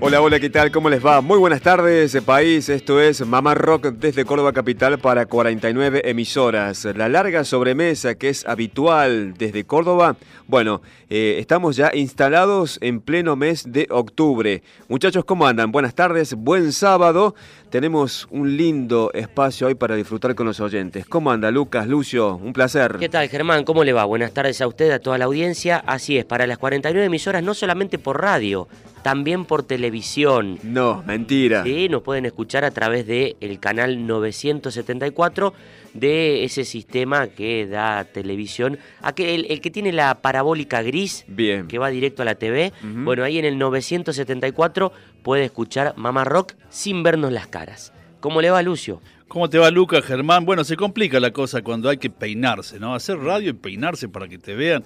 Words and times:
Hola, 0.00 0.20
hola, 0.20 0.38
¿qué 0.38 0.48
tal? 0.48 0.70
¿Cómo 0.70 0.88
les 0.88 1.04
va? 1.04 1.20
Muy 1.20 1.38
buenas 1.38 1.60
tardes, 1.60 2.16
país. 2.24 2.68
Esto 2.68 3.00
es 3.00 3.26
Mamá 3.26 3.56
Rock 3.56 3.86
desde 3.86 4.24
Córdoba 4.24 4.52
Capital 4.52 5.00
para 5.00 5.26
49 5.26 6.02
emisoras. 6.04 6.84
La 6.84 7.08
larga 7.08 7.42
sobremesa 7.42 8.14
que 8.14 8.28
es 8.28 8.46
habitual 8.46 9.34
desde 9.34 9.64
Córdoba. 9.64 10.14
Bueno, 10.46 10.82
eh, 11.10 11.38
estamos 11.40 11.74
ya 11.74 11.90
instalados 11.92 12.78
en 12.80 13.00
pleno 13.00 13.34
mes 13.34 13.72
de 13.72 13.88
octubre. 13.90 14.62
Muchachos, 14.86 15.24
¿cómo 15.24 15.48
andan? 15.48 15.72
Buenas 15.72 15.96
tardes, 15.96 16.32
buen 16.34 16.72
sábado. 16.72 17.34
Tenemos 17.68 18.28
un 18.30 18.56
lindo 18.56 19.10
espacio 19.14 19.66
hoy 19.66 19.74
para 19.74 19.96
disfrutar 19.96 20.36
con 20.36 20.46
los 20.46 20.60
oyentes. 20.60 21.06
¿Cómo 21.06 21.32
anda, 21.32 21.50
Lucas, 21.50 21.88
Lucio? 21.88 22.36
Un 22.36 22.52
placer. 22.52 22.98
¿Qué 23.00 23.08
tal, 23.08 23.28
Germán? 23.28 23.64
¿Cómo 23.64 23.82
le 23.82 23.92
va? 23.92 24.04
Buenas 24.04 24.32
tardes 24.32 24.60
a 24.60 24.68
usted, 24.68 24.92
a 24.92 25.00
toda 25.00 25.18
la 25.18 25.24
audiencia. 25.24 25.82
Así 25.86 26.16
es, 26.16 26.24
para 26.24 26.46
las 26.46 26.56
49 26.56 27.04
emisoras, 27.04 27.42
no 27.42 27.52
solamente 27.52 27.98
por 27.98 28.22
radio, 28.22 28.68
también 29.08 29.46
por 29.46 29.62
televisión. 29.62 30.58
No, 30.62 31.02
mentira. 31.06 31.64
Sí, 31.64 31.88
nos 31.88 32.02
pueden 32.02 32.26
escuchar 32.26 32.66
a 32.66 32.70
través 32.72 33.06
del 33.06 33.36
el 33.40 33.58
canal 33.58 34.06
974 34.06 35.54
de 35.94 36.44
ese 36.44 36.66
sistema 36.66 37.28
que 37.28 37.66
da 37.66 38.04
televisión. 38.04 38.78
Aquel, 39.00 39.46
el, 39.48 39.62
que 39.62 39.70
tiene 39.70 39.92
la 39.92 40.16
parabólica 40.16 40.82
gris, 40.82 41.24
Bien. 41.26 41.68
que 41.68 41.78
va 41.78 41.88
directo 41.88 42.20
a 42.20 42.26
la 42.26 42.34
TV. 42.34 42.74
Bueno, 42.82 43.24
ahí 43.24 43.38
en 43.38 43.46
el 43.46 43.56
974 43.56 44.92
puede 45.22 45.44
escuchar 45.44 45.94
Mamá 45.96 46.24
Rock 46.24 46.52
sin 46.68 47.02
vernos 47.02 47.32
las 47.32 47.46
caras. 47.46 47.94
¿Cómo 48.20 48.42
le 48.42 48.50
va, 48.50 48.60
Lucio? 48.60 49.00
¿Cómo 49.26 49.48
te 49.48 49.56
va, 49.56 49.70
Lucas, 49.70 50.04
Germán? 50.04 50.44
Bueno, 50.44 50.64
se 50.64 50.76
complica 50.76 51.18
la 51.18 51.30
cosa 51.30 51.62
cuando 51.62 51.88
hay 51.88 51.96
que 51.96 52.10
peinarse, 52.10 52.78
¿no? 52.78 52.94
Hacer 52.94 53.16
radio 53.20 53.52
y 53.52 53.54
peinarse 53.54 54.06
para 54.06 54.28
que 54.28 54.36
te 54.36 54.54
vean. 54.54 54.84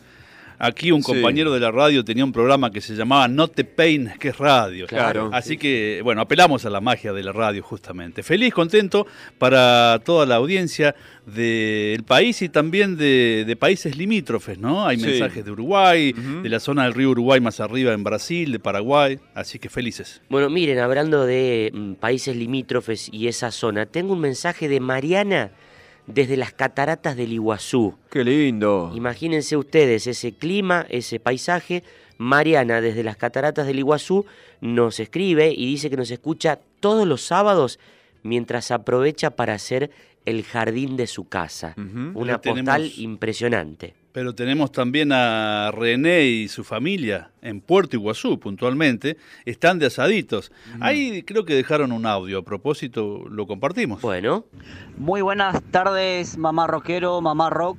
Aquí 0.65 0.93
un 0.93 1.03
Sí. 1.03 1.13
compañero 1.13 1.53
de 1.53 1.59
la 1.59 1.73
radio 1.73 2.05
tenía 2.05 2.25
un 2.25 2.31
programa 2.31 2.71
que 2.71 2.81
se 2.81 2.95
llamaba 2.95 3.27
No 3.27 3.49
te 3.49 3.65
peines, 3.65 4.17
que 4.17 4.29
es 4.29 4.39
radio. 4.39 4.87
Claro. 4.87 5.29
Así 5.33 5.57
que, 5.57 6.01
bueno, 6.05 6.21
apelamos 6.21 6.65
a 6.65 6.71
la 6.71 6.81
magia 6.81 7.13
de 7.13 7.21
la 7.25 7.33
radio 7.33 7.65
justamente. 7.65 8.23
Feliz, 8.23 8.55
contento 8.55 9.05
para 9.39 10.01
toda 10.05 10.25
la 10.25 10.37
audiencia 10.37 10.95
del 11.27 12.05
país 12.05 12.43
y 12.43 12.49
también 12.49 12.97
de, 12.97 13.45
de 13.45 13.57
países 13.57 13.97
limítrofes, 13.97 14.59
¿no? 14.59 14.87
Hay 14.87 14.99
Sí. 14.99 15.07
mensajes 15.07 15.45
de 15.45 15.51
Uruguay, 15.51 16.13
de 16.13 16.49
la 16.49 16.61
zona 16.61 16.85
del 16.85 16.95
río 16.95 17.11
Uruguay 17.11 17.41
más 17.41 17.59
arriba 17.59 17.93
en 17.93 18.05
Brasil, 18.05 18.53
de 18.53 18.61
Paraguay. 18.61 19.19
Así 19.35 19.59
que 19.59 19.69
felices. 19.69 20.23
Bueno, 20.29 20.49
miren, 20.49 20.79
hablando 20.79 21.27
de 21.27 21.71
mm, 21.75 21.93
países 21.95 22.37
limítrofes 22.37 23.09
y 23.13 23.27
esa 23.27 23.51
zona, 23.51 23.87
tengo 23.87 24.13
un 24.13 24.21
mensaje 24.21 24.69
de 24.69 24.79
Mariana 24.79 25.51
desde 26.07 26.37
las 26.37 26.53
cataratas 26.53 27.17
del 27.17 27.33
Iguazú. 27.33 27.95
Qué 28.11 28.25
lindo. 28.25 28.93
Imagínense 28.95 29.57
ustedes 29.57 30.07
ese 30.07 30.33
clima, 30.33 30.87
ese 30.89 31.21
paisaje. 31.21 31.83
Mariana 32.19 32.81
desde 32.81 33.03
las 33.03 33.17
cataratas 33.17 33.67
del 33.67 33.79
Iguazú 33.79 34.27
nos 34.61 35.01
escribe 35.01 35.53
y 35.53 35.67
dice 35.67 35.91
que 35.91 35.97
nos 35.97 36.11
escucha 36.11 36.61
todos 36.81 37.07
los 37.07 37.23
sábados 37.23 37.79
mientras 38.23 38.71
aprovecha 38.71 39.31
para 39.31 39.55
hacer 39.55 39.91
el 40.25 40.45
jardín 40.45 40.97
de 40.97 41.07
su 41.07 41.29
casa. 41.29 41.75
Una 42.15 42.41
postal 42.41 42.93
impresionante. 42.97 43.95
Pero 44.13 44.35
tenemos 44.35 44.71
también 44.73 45.11
a 45.13 45.71
René 45.73 46.25
y 46.27 46.49
su 46.49 46.65
familia 46.65 47.31
en 47.41 47.63
Puerto 47.63 47.97
Iguazú, 47.97 48.39
puntualmente. 48.39 49.17
Están 49.47 49.79
de 49.79 49.87
asaditos. 49.87 50.53
Ahí 50.81 51.23
creo 51.23 51.47
que 51.47 51.55
dejaron 51.55 51.93
un 51.93 52.05
audio. 52.05 52.41
A 52.41 52.43
propósito, 52.43 53.25
lo 53.31 53.47
compartimos. 53.47 54.03
Bueno, 54.03 54.45
Muy 54.99 55.23
buenas 55.23 55.63
tardes, 55.71 56.37
mamá 56.37 56.67
rockero, 56.67 57.23
mamá 57.23 57.49
rock. 57.49 57.79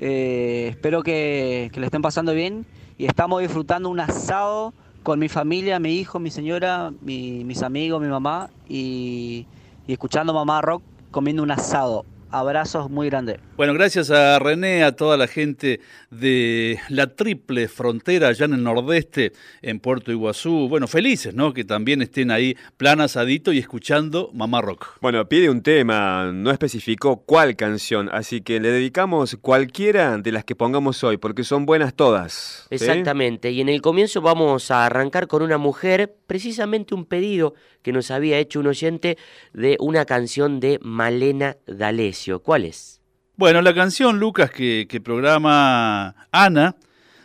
Eh, 0.00 0.68
espero 0.70 1.02
que, 1.02 1.70
que 1.72 1.80
le 1.80 1.86
estén 1.86 2.02
pasando 2.02 2.32
bien 2.34 2.64
y 2.98 3.06
estamos 3.06 3.40
disfrutando 3.42 3.88
un 3.88 4.00
asado 4.00 4.72
con 5.02 5.18
mi 5.18 5.28
familia, 5.28 5.78
mi 5.78 5.96
hijo, 5.96 6.18
mi 6.18 6.30
señora, 6.30 6.92
mi- 7.00 7.44
mis 7.44 7.62
amigos, 7.62 8.00
mi 8.00 8.08
mamá 8.08 8.50
y, 8.68 9.46
y 9.86 9.92
escuchando 9.92 10.32
mamá 10.32 10.60
rock 10.62 10.82
comiendo 11.10 11.42
un 11.42 11.50
asado. 11.50 12.04
Abrazos 12.34 12.90
muy 12.90 13.08
grandes. 13.08 13.38
Bueno, 13.56 13.74
gracias 13.74 14.10
a 14.10 14.40
René, 14.40 14.82
a 14.82 14.96
toda 14.96 15.16
la 15.16 15.28
gente 15.28 15.78
de 16.10 16.80
la 16.88 17.06
triple 17.06 17.68
frontera 17.68 18.26
allá 18.26 18.46
en 18.46 18.54
el 18.54 18.64
nordeste, 18.64 19.32
en 19.62 19.78
Puerto 19.78 20.10
Iguazú. 20.10 20.66
Bueno, 20.68 20.88
felices, 20.88 21.32
¿no? 21.32 21.54
Que 21.54 21.62
también 21.62 22.02
estén 22.02 22.32
ahí 22.32 22.56
plan 22.76 23.00
asadito 23.00 23.52
y 23.52 23.58
escuchando 23.58 24.30
Mamá 24.34 24.62
Rock. 24.62 24.98
Bueno, 25.00 25.24
pide 25.28 25.48
un 25.48 25.62
tema, 25.62 26.32
no 26.34 26.50
especificó 26.50 27.18
cuál 27.18 27.54
canción, 27.54 28.08
así 28.12 28.40
que 28.40 28.58
le 28.58 28.72
dedicamos 28.72 29.38
cualquiera 29.40 30.18
de 30.18 30.32
las 30.32 30.44
que 30.44 30.56
pongamos 30.56 31.04
hoy, 31.04 31.18
porque 31.18 31.44
son 31.44 31.66
buenas 31.66 31.94
todas. 31.94 32.66
¿sí? 32.68 32.74
exactamente. 32.74 33.52
Y 33.52 33.60
en 33.60 33.68
el 33.68 33.80
comienzo 33.80 34.20
vamos 34.20 34.72
a 34.72 34.86
arrancar 34.86 35.28
con 35.28 35.42
una 35.42 35.58
mujer, 35.58 36.12
precisamente 36.26 36.96
un 36.96 37.04
pedido 37.04 37.54
que 37.84 37.92
nos 37.92 38.10
había 38.10 38.38
hecho 38.38 38.58
un 38.60 38.66
oyente 38.66 39.18
de 39.52 39.76
una 39.78 40.06
canción 40.06 40.58
de 40.58 40.80
Malena 40.82 41.58
D'Alessio. 41.66 42.23
¿Cuál 42.42 42.64
es? 42.64 43.00
Bueno, 43.36 43.60
la 43.62 43.74
canción, 43.74 44.18
Lucas, 44.18 44.50
que, 44.50 44.86
que 44.88 45.00
programa 45.00 46.14
Ana 46.30 46.76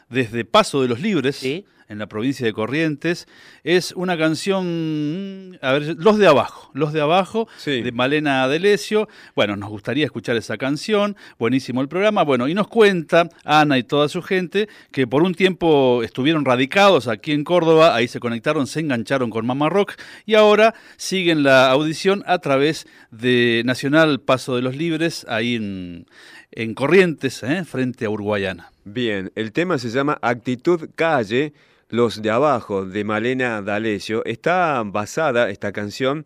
desde 0.10 0.44
Paso 0.44 0.82
de 0.82 0.88
los 0.88 1.00
Libres, 1.00 1.38
Sí. 1.38 1.66
En 1.90 1.98
la 1.98 2.08
provincia 2.08 2.46
de 2.46 2.54
Corrientes, 2.54 3.28
es 3.64 3.92
una 3.96 4.18
canción, 4.18 5.50
mm, 5.50 5.56
a 5.62 5.74
ver, 5.74 5.96
Los 5.98 6.18
de 6.20 6.28
Abajo, 6.28 6.72
Los 6.74 6.94
de 6.94 7.02
Abajo, 7.02 7.48
Sí. 7.58 7.82
de 7.82 7.92
Malena 7.92 8.48
Delesio. 8.48 9.10
Bueno, 9.36 9.56
nos 9.56 9.70
gustaría 9.70 10.06
escuchar 10.06 10.38
esa 10.38 10.58
canción, 10.58 11.18
buenísimo 11.40 11.82
el 11.82 11.88
programa. 11.90 12.24
Bueno, 12.24 12.48
y 12.48 12.54
nos 12.54 12.68
cuenta 12.68 13.30
Ana 13.44 13.78
y 13.78 13.84
toda 13.84 14.08
su 14.08 14.22
gente 14.22 14.70
que 14.92 15.08
por 15.08 15.24
un 15.24 15.34
tiempo 15.34 16.04
estuvieron 16.04 16.46
radicados 16.46 17.08
aquí 17.08 17.32
en 17.32 17.44
Córdoba, 17.44 17.96
ahí 17.96 18.08
se 18.08 18.20
conectaron, 18.20 18.68
se 18.68 18.80
engancharon 18.82 19.30
con 19.32 19.46
Mamá 19.46 19.70
Rock 19.70 19.94
y 20.26 20.36
ahora 20.36 20.76
siguen 20.98 21.44
la 21.44 21.72
audición 21.72 22.24
a 22.28 22.38
través 22.40 22.88
de 23.12 23.64
Nacional 23.66 24.20
Paso 24.22 24.56
de 24.56 24.62
los 24.62 24.76
Libres, 24.76 25.26
ahí 25.28 25.56
en, 25.56 26.06
en 26.52 26.76
Corrientes, 26.76 27.42
¿eh? 27.44 27.66
frente 27.66 28.06
a 28.06 28.10
Uruguayana. 28.10 28.72
Bien, 28.86 29.32
el 29.36 29.52
tema 29.52 29.78
se 29.78 29.90
llama 29.90 30.18
Actitud 30.22 30.90
Calle, 30.96 31.54
Los 31.92 32.22
de 32.22 32.30
Abajo, 32.30 32.86
de 32.86 33.04
Malena 33.04 33.64
D'Alessio. 33.64 34.24
Está 34.26 34.84
basada 34.86 35.50
esta 35.50 35.72
canción 35.72 36.26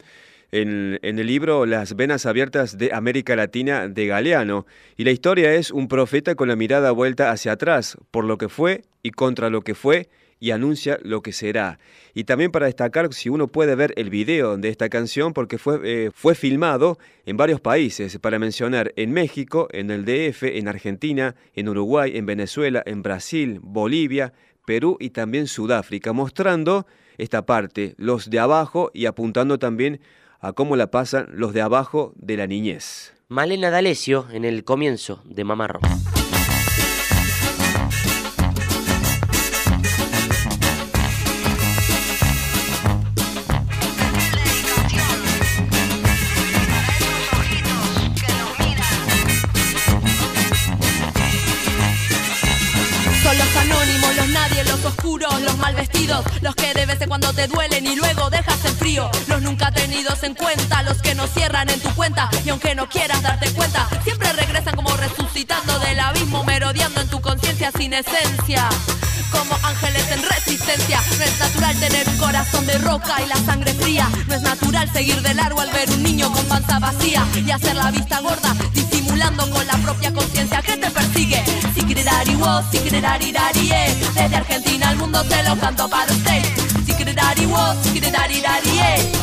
en, 0.52 1.00
el 1.02 1.26
libro 1.26 1.66
Las 1.66 1.96
Venas 1.96 2.26
Abiertas 2.26 2.78
de 2.78 2.92
América 2.92 3.38
Latina 3.38 3.88
de 3.88 4.08
Galeano. 4.08 4.66
Y 4.98 5.06
la 5.06 5.12
historia 5.12 5.54
es 5.54 5.72
un 5.72 5.88
profeta 5.88 6.36
con 6.36 6.50
la 6.50 6.58
mirada 6.58 6.92
vuelta 6.92 7.32
hacia 7.32 7.54
atrás, 7.54 7.98
por 8.12 8.26
lo 8.26 8.38
que 8.38 8.50
fue 8.50 8.82
y 9.04 9.12
contra 9.12 9.50
lo 9.50 9.62
que 9.62 9.74
fue, 9.74 10.10
y 10.38 10.52
anuncia 10.52 11.00
lo 11.02 11.22
que 11.22 11.32
será. 11.32 11.80
Y 12.14 12.26
también 12.26 12.52
para 12.52 12.66
destacar, 12.66 13.14
si 13.14 13.30
uno 13.30 13.48
puede 13.48 13.76
ver 13.76 13.94
el 13.96 14.10
video 14.10 14.58
de 14.58 14.68
esta 14.68 14.90
canción, 14.90 15.32
porque 15.32 15.58
fue, 15.58 15.80
eh, 15.86 16.12
fue 16.14 16.36
filmado 16.36 16.98
en 17.26 17.38
varios 17.38 17.62
países, 17.62 18.20
para 18.20 18.38
mencionar 18.38 18.92
en 18.98 19.14
México, 19.14 19.70
en 19.72 19.92
el 19.92 20.04
DF, 20.04 20.44
en 20.44 20.68
Argentina, 20.68 21.36
en 21.56 21.70
Uruguay, 21.70 22.18
en 22.18 22.26
Venezuela, 22.26 22.84
en 22.86 23.02
Brasil, 23.02 23.62
Bolivia, 23.64 24.34
Perú 24.66 24.98
y 25.00 25.12
también 25.12 25.48
Sudáfrica, 25.48 26.14
mostrando 26.14 26.86
esta 27.18 27.46
parte, 27.46 27.96
los 27.98 28.30
de 28.30 28.40
abajo 28.40 28.92
y 28.94 29.06
apuntando 29.06 29.60
también 29.60 30.02
a 30.40 30.54
cómo 30.54 30.76
la 30.76 30.92
pasan 30.92 31.28
los 31.32 31.54
de 31.54 31.62
abajo 31.62 32.14
de 32.16 32.38
la 32.38 32.48
niñez. 32.48 33.14
Malena 33.30 33.70
D'Alessio 33.70 34.28
en 34.32 34.46
el 34.46 34.64
comienzo 34.64 35.22
de 35.26 35.44
Mamá. 35.44 35.68
Oscuros, 54.86 55.42
los 55.42 55.58
mal 55.58 55.76
vestidos, 55.76 56.26
los 56.42 56.56
que 56.56 56.74
de 56.74 56.86
vez 56.86 57.02
en 57.02 57.10
cuando 57.10 57.34
te 57.34 57.48
duelen 57.48 57.86
y 57.86 57.96
luego 57.96 58.30
dejas 58.30 58.64
en 58.66 58.76
frío, 58.76 59.10
los 59.28 59.42
nunca 59.42 59.72
tenidos 59.72 60.24
en 60.24 60.36
cuenta, 60.36 60.84
los 60.84 61.02
que 61.02 61.16
no 61.16 61.28
cierran 61.28 61.70
en 61.70 61.80
tu 61.80 61.90
cuenta 61.96 62.30
y 62.46 62.50
aunque 62.50 62.76
no 62.76 62.88
quieras 62.90 63.22
darte 63.22 63.52
cuenta, 63.52 63.88
siempre 64.04 64.32
regresan 64.34 64.76
como 64.76 64.96
resucitando 64.98 65.80
del 65.80 66.00
abismo, 66.00 66.44
merodeando 66.44 67.02
en 67.02 67.08
tu 67.08 67.22
conciencia 67.22 67.72
sin 67.78 67.94
esencia 67.94 68.70
como 69.32 69.56
ángeles 69.64 70.10
en 70.12 70.22
resistencia. 70.24 71.02
No 71.18 71.24
es 71.24 71.40
natural 71.40 71.80
tener 71.80 72.08
un 72.08 72.18
corazón 72.18 72.66
de 72.66 72.78
roca 72.78 73.22
y 73.22 73.28
la 73.28 73.38
sangre 73.38 73.74
fría. 73.74 74.08
No 74.28 74.36
es 74.36 74.42
natural 74.42 74.92
seguir 74.94 75.22
de 75.22 75.34
largo 75.34 75.60
al 75.60 75.72
ver 75.72 75.90
un 75.90 76.04
niño 76.04 76.32
con 76.32 76.46
panza 76.46 76.80
vacía 76.80 77.26
y 77.36 77.50
hacer 77.50 77.76
la 77.76 77.92
vista 77.92 78.20
gorda, 78.20 78.56
con 79.32 79.66
la 79.68 79.78
propia 79.78 80.14
conciencia 80.14 80.62
que 80.62 80.76
te 80.76 80.92
persigue. 80.92 81.44
Si 81.74 81.82
querari 81.86 82.36
vos, 82.36 82.64
si 82.72 82.80
querari 82.80 83.30
eh. 83.30 83.96
Desde 84.14 84.36
Argentina 84.36 84.90
al 84.90 84.98
mundo 84.98 85.24
se 85.24 85.44
lo 85.44 85.58
canto 85.58 85.90
para 85.90 86.12
usted. 86.12 86.44
Si 86.86 86.94
querari 86.94 87.46
vos, 87.46 87.78
si 87.84 88.00
querari 88.02 88.42
eh. 88.80 89.23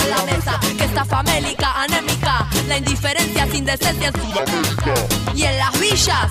En 0.00 0.10
la 0.10 0.22
mesa. 0.24 0.60
Que 0.76 0.84
está 0.84 1.04
famélica, 1.04 1.82
anémica, 1.82 2.48
la 2.68 2.78
indiferencia 2.78 3.46
sin 3.50 3.64
decencia 3.64 4.08
en 4.08 5.36
Y 5.36 5.44
en 5.44 5.58
las 5.58 5.78
villas. 5.80 6.30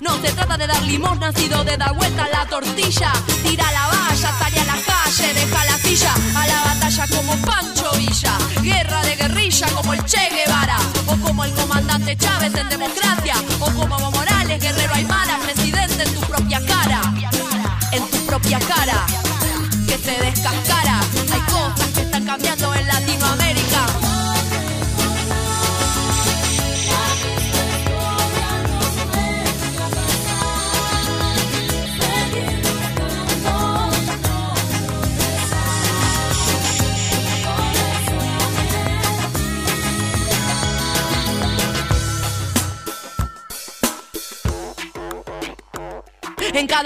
No 0.00 0.20
se 0.20 0.32
trata 0.32 0.56
de 0.56 0.66
dar 0.66 0.82
limosna, 0.82 1.32
sino 1.32 1.62
de 1.64 1.76
dar 1.76 1.94
vuelta 1.94 2.24
a 2.24 2.28
la 2.28 2.46
tortilla. 2.46 3.12
Tira 3.44 3.70
la 3.70 3.86
valla, 3.86 4.32
sale 4.38 4.60
a 4.60 4.64
la 4.64 4.78
calle, 4.82 5.34
deja 5.34 5.64
la 5.64 5.78
silla. 5.78 6.14
A 6.36 6.46
la 6.46 6.62
batalla 6.64 7.06
como 7.16 7.36
Pancho 7.36 7.90
Villa. 7.96 8.36
Guerra 8.62 9.02
de 9.02 9.16
guerrilla 9.16 9.66
como 9.68 9.92
el 9.94 10.04
Che 10.04 10.28
Guevara. 10.30 10.78
O 11.06 11.16
como 11.16 11.44
el 11.44 11.52
comandante 11.52 12.16
Chávez 12.16 12.52
en 12.54 12.68
democracia. 12.68 13.31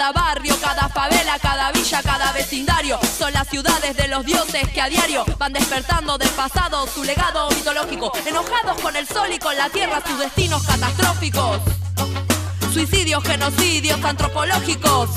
Cada 0.07 0.21
barrio, 0.21 0.55
cada 0.61 0.87
favela, 0.89 1.37
cada 1.39 1.71
villa, 1.71 2.01
cada 2.01 2.31
vecindario. 2.31 2.99
Son 3.17 3.33
las 3.33 3.47
ciudades 3.47 3.95
de 3.97 4.07
los 4.07 4.25
dioses 4.25 4.69
que 4.69 4.81
a 4.81 4.87
diario 4.87 5.25
van 5.37 5.51
despertando 5.51 6.17
del 6.17 6.29
pasado 6.29 6.87
su 6.87 7.03
legado 7.03 7.49
mitológico. 7.49 8.11
Enojados 8.25 8.79
con 8.81 8.95
el 8.95 9.07
sol 9.07 9.29
y 9.33 9.39
con 9.39 9.55
la 9.57 9.69
tierra 9.69 10.01
sus 10.05 10.19
destinos 10.19 10.63
catastróficos. 10.65 11.59
Suicidios, 12.71 13.23
genocidios 13.23 14.01
antropológicos 14.03 15.09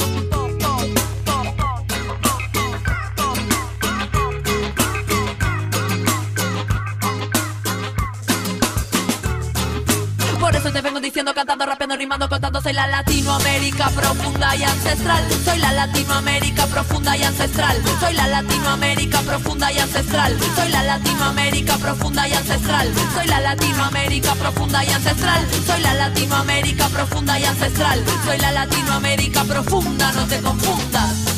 diciendo, 11.10 11.34
cantando, 11.34 11.66
rapeando, 11.66 11.96
rimando, 11.96 12.28
contando. 12.28 12.62
Soy 12.62 12.72
la 12.72 12.86
Latinoamérica 12.86 13.90
profunda 13.90 14.54
y 14.54 14.62
ancestral. 14.62 15.24
Soy 15.44 15.58
la 15.58 15.72
Latinoamérica 15.72 16.66
profunda 16.66 17.16
y 17.16 17.24
ancestral. 17.24 17.82
Soy 17.98 18.14
la 18.14 18.28
Latinoamérica 18.28 19.20
profunda 19.22 19.72
y 19.72 19.78
ancestral. 19.78 20.38
Soy 20.54 20.68
la 20.70 20.82
Latinoamérica 20.84 21.78
profunda 21.78 22.28
y 22.28 22.34
ancestral. 22.34 22.92
Soy 23.14 23.26
la 23.26 23.40
Latinoamérica 23.40 24.34
profunda 24.36 24.84
y 24.84 24.90
ancestral. 24.90 25.46
Soy 25.66 25.80
la 25.80 25.94
Latinoamérica 25.94 26.88
profunda 26.88 27.40
y 27.40 27.44
ancestral. 27.44 28.04
Soy 28.24 28.38
la 28.38 28.52
Latinoamérica 28.52 29.44
profunda, 29.44 30.12
no 30.12 30.26
te 30.28 30.40
confundas. 30.40 31.29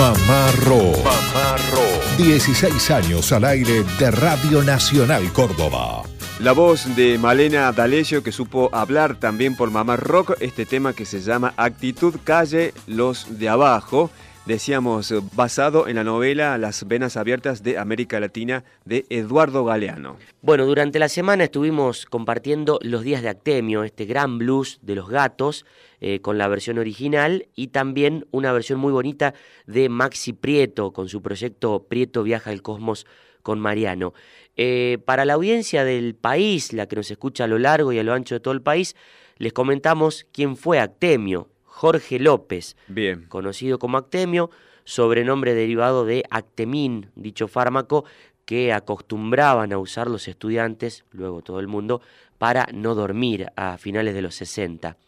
Mamá 0.00 0.50
Ro. 0.64 0.92
Mamá 1.04 1.56
Ro. 1.72 2.16
16 2.16 2.90
años 2.90 3.32
al 3.32 3.44
aire 3.44 3.84
de 3.98 4.10
Radio 4.10 4.62
Nacional 4.62 5.30
Córdoba. 5.34 6.04
La 6.38 6.52
voz 6.52 6.96
de 6.96 7.18
Malena 7.18 7.70
D'Alessio 7.70 8.22
que 8.22 8.32
supo 8.32 8.70
hablar 8.72 9.16
también 9.20 9.54
por 9.54 9.70
Mamá 9.70 9.96
Rock 9.96 10.38
este 10.40 10.64
tema 10.64 10.94
que 10.94 11.04
se 11.04 11.20
llama 11.20 11.52
Actitud 11.58 12.14
Calle 12.24 12.72
Los 12.86 13.38
de 13.38 13.50
Abajo. 13.50 14.10
Decíamos, 14.46 15.12
basado 15.36 15.86
en 15.86 15.96
la 15.96 16.04
novela 16.04 16.56
Las 16.56 16.88
Venas 16.88 17.18
Abiertas 17.18 17.62
de 17.62 17.76
América 17.76 18.18
Latina 18.18 18.64
de 18.86 19.04
Eduardo 19.10 19.64
Galeano. 19.64 20.16
Bueno, 20.40 20.64
durante 20.64 20.98
la 20.98 21.10
semana 21.10 21.44
estuvimos 21.44 22.06
compartiendo 22.06 22.78
Los 22.82 23.02
Días 23.02 23.22
de 23.22 23.28
Actemio, 23.28 23.84
este 23.84 24.06
gran 24.06 24.38
blues 24.38 24.78
de 24.82 24.94
los 24.94 25.10
gatos, 25.10 25.66
eh, 26.00 26.20
con 26.20 26.38
la 26.38 26.48
versión 26.48 26.78
original 26.78 27.48
y 27.54 27.68
también 27.68 28.26
una 28.30 28.50
versión 28.52 28.80
muy 28.80 28.92
bonita 28.92 29.34
de 29.66 29.90
Maxi 29.90 30.32
Prieto 30.32 30.92
con 30.92 31.08
su 31.10 31.20
proyecto 31.20 31.84
Prieto 31.88 32.22
Viaja 32.22 32.50
al 32.50 32.62
Cosmos 32.62 33.06
con 33.42 33.60
Mariano. 33.60 34.14
Eh, 34.56 34.98
para 35.04 35.26
la 35.26 35.34
audiencia 35.34 35.84
del 35.84 36.14
país, 36.14 36.72
la 36.72 36.86
que 36.86 36.96
nos 36.96 37.10
escucha 37.10 37.44
a 37.44 37.46
lo 37.46 37.58
largo 37.58 37.92
y 37.92 37.98
a 37.98 38.02
lo 38.02 38.14
ancho 38.14 38.36
de 38.36 38.40
todo 38.40 38.54
el 38.54 38.62
país, 38.62 38.96
les 39.36 39.52
comentamos 39.52 40.26
quién 40.32 40.56
fue 40.56 40.80
Actemio, 40.80 41.48
Jorge 41.80 42.18
López, 42.18 42.76
Bien. 42.88 43.24
conocido 43.26 43.78
como 43.78 43.96
Actemio, 43.96 44.50
sobrenombre 44.84 45.54
derivado 45.54 46.04
de 46.04 46.24
Actemín, 46.28 47.10
dicho 47.14 47.48
fármaco 47.48 48.04
que 48.44 48.74
acostumbraban 48.74 49.72
a 49.72 49.78
usar 49.78 50.10
los 50.10 50.28
estudiantes, 50.28 51.06
luego 51.10 51.40
todo 51.40 51.58
el 51.58 51.68
mundo, 51.68 52.02
para 52.36 52.66
no 52.74 52.94
dormir 52.94 53.46
a 53.56 53.78
finales 53.78 54.12
de 54.12 54.20
los 54.20 54.34
60. 54.34 54.98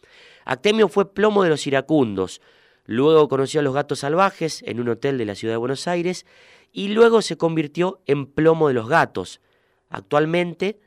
Actemio 0.45 0.87
fue 0.87 1.13
plomo 1.13 1.43
de 1.43 1.49
los 1.49 1.67
iracundos, 1.67 2.41
luego 2.87 3.29
conoció 3.29 3.59
a 3.59 3.63
los 3.63 3.75
gatos 3.75 3.99
salvajes 3.99 4.63
en 4.65 4.79
un 4.79 4.89
hotel 4.89 5.19
de 5.19 5.25
la 5.25 5.35
ciudad 5.35 5.53
de 5.53 5.57
Buenos 5.57 5.87
Aires 5.87 6.25
y 6.71 6.87
luego 6.87 7.21
se 7.21 7.37
convirtió 7.37 8.01
en 8.07 8.25
plomo 8.25 8.69
de 8.69 8.73
los 8.73 8.89
gatos. 8.89 9.41
Actualmente, 9.89 10.79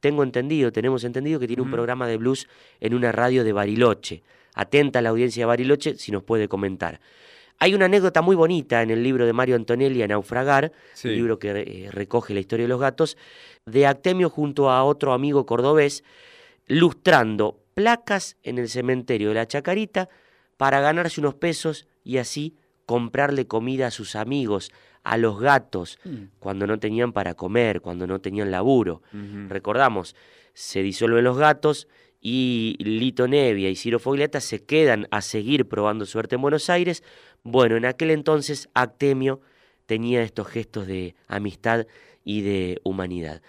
tengo 0.00 0.22
entendido, 0.22 0.72
tenemos 0.72 1.04
entendido 1.04 1.38
que 1.38 1.46
tiene 1.46 1.60
un 1.60 1.70
programa 1.70 2.08
de 2.08 2.16
blues 2.16 2.48
en 2.80 2.94
una 2.94 3.12
radio 3.12 3.44
de 3.44 3.52
Bariloche. 3.52 4.22
Atenta 4.54 5.00
a 5.00 5.02
la 5.02 5.10
audiencia 5.10 5.42
de 5.42 5.46
Bariloche 5.46 5.96
si 5.96 6.12
nos 6.12 6.22
puede 6.22 6.48
comentar. 6.48 7.00
Hay 7.58 7.74
una 7.74 7.86
anécdota 7.86 8.20
muy 8.20 8.36
bonita 8.36 8.82
en 8.82 8.90
el 8.90 9.02
libro 9.02 9.26
de 9.26 9.32
Mario 9.32 9.56
Antonelli 9.56 10.02
a 10.02 10.08
Naufragar, 10.08 10.72
un 11.04 11.10
libro 11.10 11.38
que 11.38 11.50
eh, 11.50 11.90
recoge 11.90 12.34
la 12.34 12.40
historia 12.40 12.64
de 12.64 12.68
los 12.68 12.80
gatos, 12.80 13.16
de 13.64 13.86
Actemio 13.86 14.28
junto 14.28 14.70
a 14.70 14.84
otro 14.84 15.12
amigo 15.12 15.46
cordobés, 15.46 16.04
lustrando 16.66 17.60
placas 17.74 18.36
en 18.42 18.58
el 18.58 18.68
cementerio 18.68 19.28
de 19.28 19.34
la 19.34 19.46
Chacarita 19.46 20.08
para 20.56 20.80
ganarse 20.80 21.20
unos 21.20 21.34
pesos 21.34 21.86
y 22.02 22.18
así 22.18 22.56
comprarle 22.86 23.46
comida 23.46 23.88
a 23.88 23.90
sus 23.90 24.16
amigos, 24.16 24.70
a 25.02 25.16
los 25.16 25.38
gatos, 25.38 25.98
mm. 26.04 26.24
cuando 26.38 26.66
no 26.66 26.78
tenían 26.78 27.12
para 27.12 27.34
comer, 27.34 27.80
cuando 27.80 28.06
no 28.06 28.20
tenían 28.20 28.50
laburo. 28.50 29.02
Recordamos, 29.48 30.16
se 30.54 30.82
disuelven 30.82 31.24
los 31.24 31.36
gatos 31.36 31.88
y 32.26 32.76
Lito 32.78 33.28
Nevia 33.28 33.68
y 33.68 33.76
Ciro 33.76 33.98
Fogliata 33.98 34.40
se 34.40 34.64
quedan 34.64 35.06
a 35.10 35.20
seguir 35.20 35.68
probando 35.68 36.06
suerte 36.06 36.36
en 36.36 36.40
Buenos 36.40 36.70
Aires. 36.70 37.04
Bueno, 37.42 37.76
en 37.76 37.84
aquel 37.84 38.10
entonces 38.10 38.70
Actemio 38.72 39.42
tenía 39.84 40.22
estos 40.22 40.48
gestos 40.48 40.86
de 40.86 41.14
amistad 41.28 41.86
y 42.24 42.40
de 42.40 42.80
humanidad. 42.82 43.42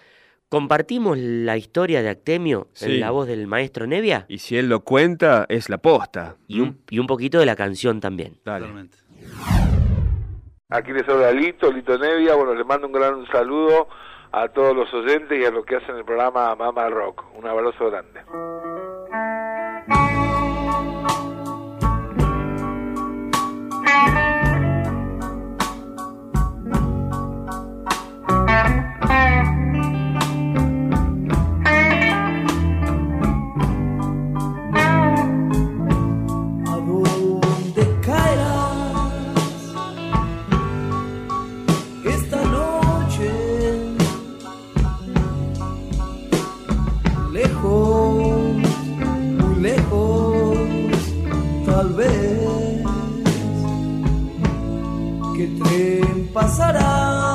¿Compartimos 0.50 1.16
la 1.16 1.56
historia 1.56 2.02
de 2.02 2.10
Actemio 2.10 2.68
en 2.82 3.00
la 3.00 3.10
voz 3.10 3.26
del 3.26 3.46
maestro 3.46 3.86
Nevia? 3.86 4.26
Y 4.28 4.38
si 4.38 4.58
él 4.58 4.68
lo 4.68 4.84
cuenta, 4.84 5.46
es 5.48 5.70
la 5.70 5.78
posta. 5.78 6.36
Y, 6.46 6.60
un, 6.60 6.78
y 6.90 6.98
un, 6.98 7.06
poquito 7.06 7.40
de 7.40 7.46
la 7.46 7.56
canción 7.56 7.98
también. 7.98 8.36
Dale. 8.44 8.66
Aquí 10.68 10.92
les 10.92 11.08
habla 11.08 11.30
Lito, 11.30 11.70
Lito 11.70 11.96
Nevia. 11.96 12.34
Bueno, 12.34 12.52
les 12.54 12.66
mando 12.66 12.88
un 12.88 12.92
gran 12.92 13.24
saludo 13.26 13.86
a 14.32 14.48
todos 14.48 14.74
los 14.74 14.92
oyentes 14.92 15.38
y 15.38 15.44
a 15.44 15.50
los 15.52 15.64
que 15.64 15.76
hacen 15.76 15.96
el 15.96 16.04
programa 16.04 16.56
Mama 16.56 16.88
Rock. 16.88 17.22
Un 17.36 17.46
abrazo 17.46 17.88
grande. 17.88 18.20
Pasará 56.36 57.25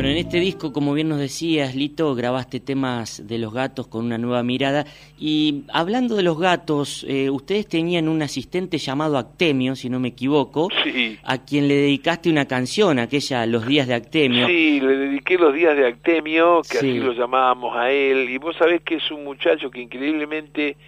Bueno, 0.00 0.12
en 0.12 0.16
este 0.16 0.40
disco, 0.40 0.72
como 0.72 0.94
bien 0.94 1.10
nos 1.10 1.18
decías, 1.18 1.74
Lito, 1.74 2.14
grabaste 2.14 2.58
temas 2.58 3.22
de 3.28 3.36
los 3.36 3.52
gatos 3.52 3.86
con 3.86 4.06
una 4.06 4.16
nueva 4.16 4.42
mirada. 4.42 4.86
Y 5.18 5.64
hablando 5.74 6.16
de 6.16 6.22
los 6.22 6.38
gatos, 6.40 7.04
eh, 7.06 7.28
ustedes 7.28 7.66
tenían 7.68 8.08
un 8.08 8.22
asistente 8.22 8.78
llamado 8.78 9.18
Actemio, 9.18 9.76
si 9.76 9.90
no 9.90 10.00
me 10.00 10.08
equivoco, 10.08 10.70
Sí. 10.84 11.18
a 11.22 11.44
quien 11.44 11.68
le 11.68 11.74
dedicaste 11.74 12.30
una 12.30 12.46
canción, 12.46 12.98
aquella 12.98 13.44
Los 13.44 13.66
días 13.66 13.86
de 13.88 13.92
Actemio. 13.92 14.46
Sí, 14.46 14.80
le 14.80 14.96
dediqué 14.96 15.36
los 15.36 15.52
días 15.52 15.76
de 15.76 15.88
Actemio, 15.88 16.62
que 16.62 16.78
Sí. 16.78 16.92
así 16.92 16.98
lo 16.98 17.12
llamábamos 17.12 17.76
a 17.76 17.90
él, 17.90 18.30
y 18.30 18.38
vos 18.38 18.56
sabés 18.56 18.80
que 18.80 18.94
es 18.94 19.10
un 19.10 19.22
muchacho 19.24 19.70
que 19.70 19.82
increíblemente, 19.82 20.78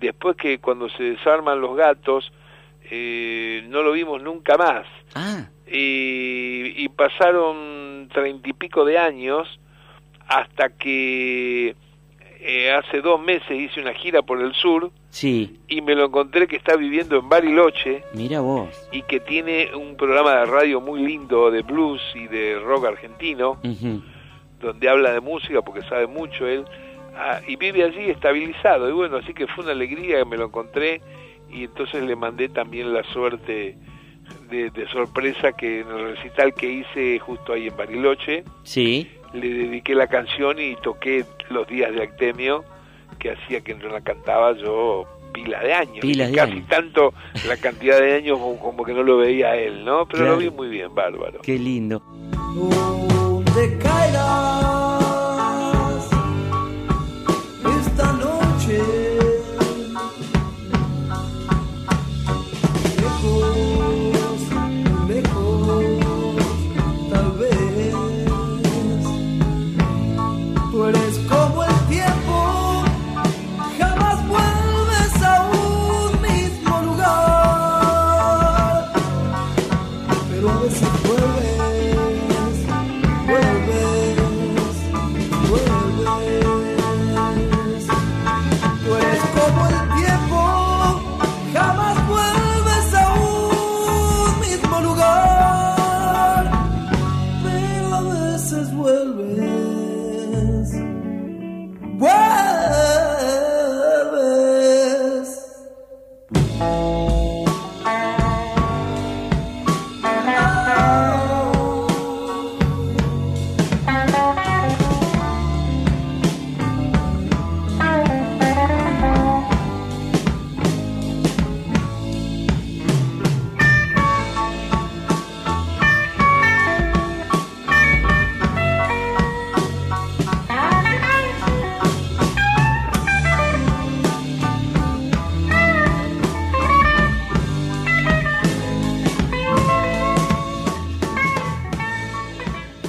después 0.00 0.36
que 0.38 0.56
cuando 0.58 0.88
se 0.88 1.02
desarman 1.02 1.60
los 1.60 1.76
gatos, 1.76 2.32
eh, 2.90 3.64
no 3.68 3.82
lo 3.82 3.92
vimos 3.92 4.22
nunca 4.22 4.56
más. 4.56 4.86
Ah, 5.14 5.48
Y, 5.66 6.74
y 6.84 6.88
pasaron 6.90 8.08
treinta 8.12 8.48
y 8.48 8.52
pico 8.52 8.84
de 8.84 8.98
años 8.98 9.58
hasta 10.26 10.68
que 10.70 11.74
eh, 12.40 12.70
hace 12.72 13.00
dos 13.00 13.20
meses 13.20 13.50
hice 13.50 13.80
una 13.80 13.94
gira 13.94 14.22
por 14.22 14.40
el 14.40 14.52
sur 14.54 14.90
sí, 15.08 15.58
y 15.68 15.80
me 15.80 15.94
lo 15.94 16.06
encontré 16.06 16.46
que 16.46 16.56
está 16.56 16.76
viviendo 16.76 17.18
en 17.18 17.28
Bariloche 17.28 18.04
mira 18.12 18.40
vos. 18.40 18.68
y 18.92 19.02
que 19.02 19.20
tiene 19.20 19.74
un 19.74 19.96
programa 19.96 20.36
de 20.40 20.44
radio 20.46 20.80
muy 20.80 21.00
lindo 21.06 21.50
de 21.50 21.62
blues 21.62 22.00
y 22.14 22.26
de 22.26 22.58
rock 22.58 22.86
argentino, 22.86 23.58
donde 24.60 24.88
habla 24.88 25.12
de 25.12 25.20
música 25.20 25.62
porque 25.62 25.82
sabe 25.88 26.06
mucho 26.06 26.46
él, 26.46 26.64
ah, 27.16 27.40
y 27.46 27.56
vive 27.56 27.84
allí 27.84 28.10
estabilizado. 28.10 28.88
Y 28.88 28.92
bueno, 28.92 29.16
así 29.18 29.32
que 29.34 29.46
fue 29.46 29.64
una 29.64 29.72
alegría 29.72 30.18
que 30.18 30.24
me 30.24 30.36
lo 30.36 30.46
encontré 30.46 31.00
y 31.54 31.64
entonces 31.64 32.02
le 32.02 32.16
mandé 32.16 32.48
también 32.48 32.92
la 32.92 33.02
suerte 33.04 33.76
de, 34.50 34.70
de 34.70 34.88
sorpresa 34.88 35.52
que 35.52 35.80
en 35.80 35.88
el 35.88 36.16
recital 36.16 36.52
que 36.54 36.70
hice 36.70 37.18
justo 37.20 37.52
ahí 37.52 37.68
en 37.68 37.76
Bariloche, 37.76 38.44
Sí, 38.62 39.08
le 39.32 39.48
dediqué 39.48 39.94
la 39.94 40.06
canción 40.06 40.58
y 40.58 40.76
toqué 40.76 41.24
los 41.50 41.66
días 41.68 41.92
de 41.94 42.02
Actemio, 42.02 42.64
que 43.18 43.30
hacía 43.32 43.60
que 43.62 43.74
no 43.74 43.88
la 43.88 44.00
cantaba 44.00 44.52
yo 44.56 45.04
pila 45.32 45.60
de 45.60 45.74
años. 45.74 45.98
Pilas 46.00 46.30
de 46.30 46.36
casi 46.36 46.52
años. 46.52 46.68
tanto 46.68 47.12
la 47.48 47.56
cantidad 47.56 47.98
de 48.00 48.14
años 48.16 48.38
como, 48.38 48.58
como 48.58 48.84
que 48.84 48.92
no 48.94 49.02
lo 49.02 49.16
veía 49.18 49.56
él, 49.56 49.84
¿no? 49.84 50.06
Pero 50.06 50.18
Claro. 50.24 50.32
lo 50.32 50.38
vi 50.38 50.50
muy 50.50 50.68
bien, 50.68 50.94
bárbaro. 50.94 51.40
qué 51.42 51.58
lindo. 51.58 52.02
¿Dónde 52.54 53.78
caerás 53.78 54.73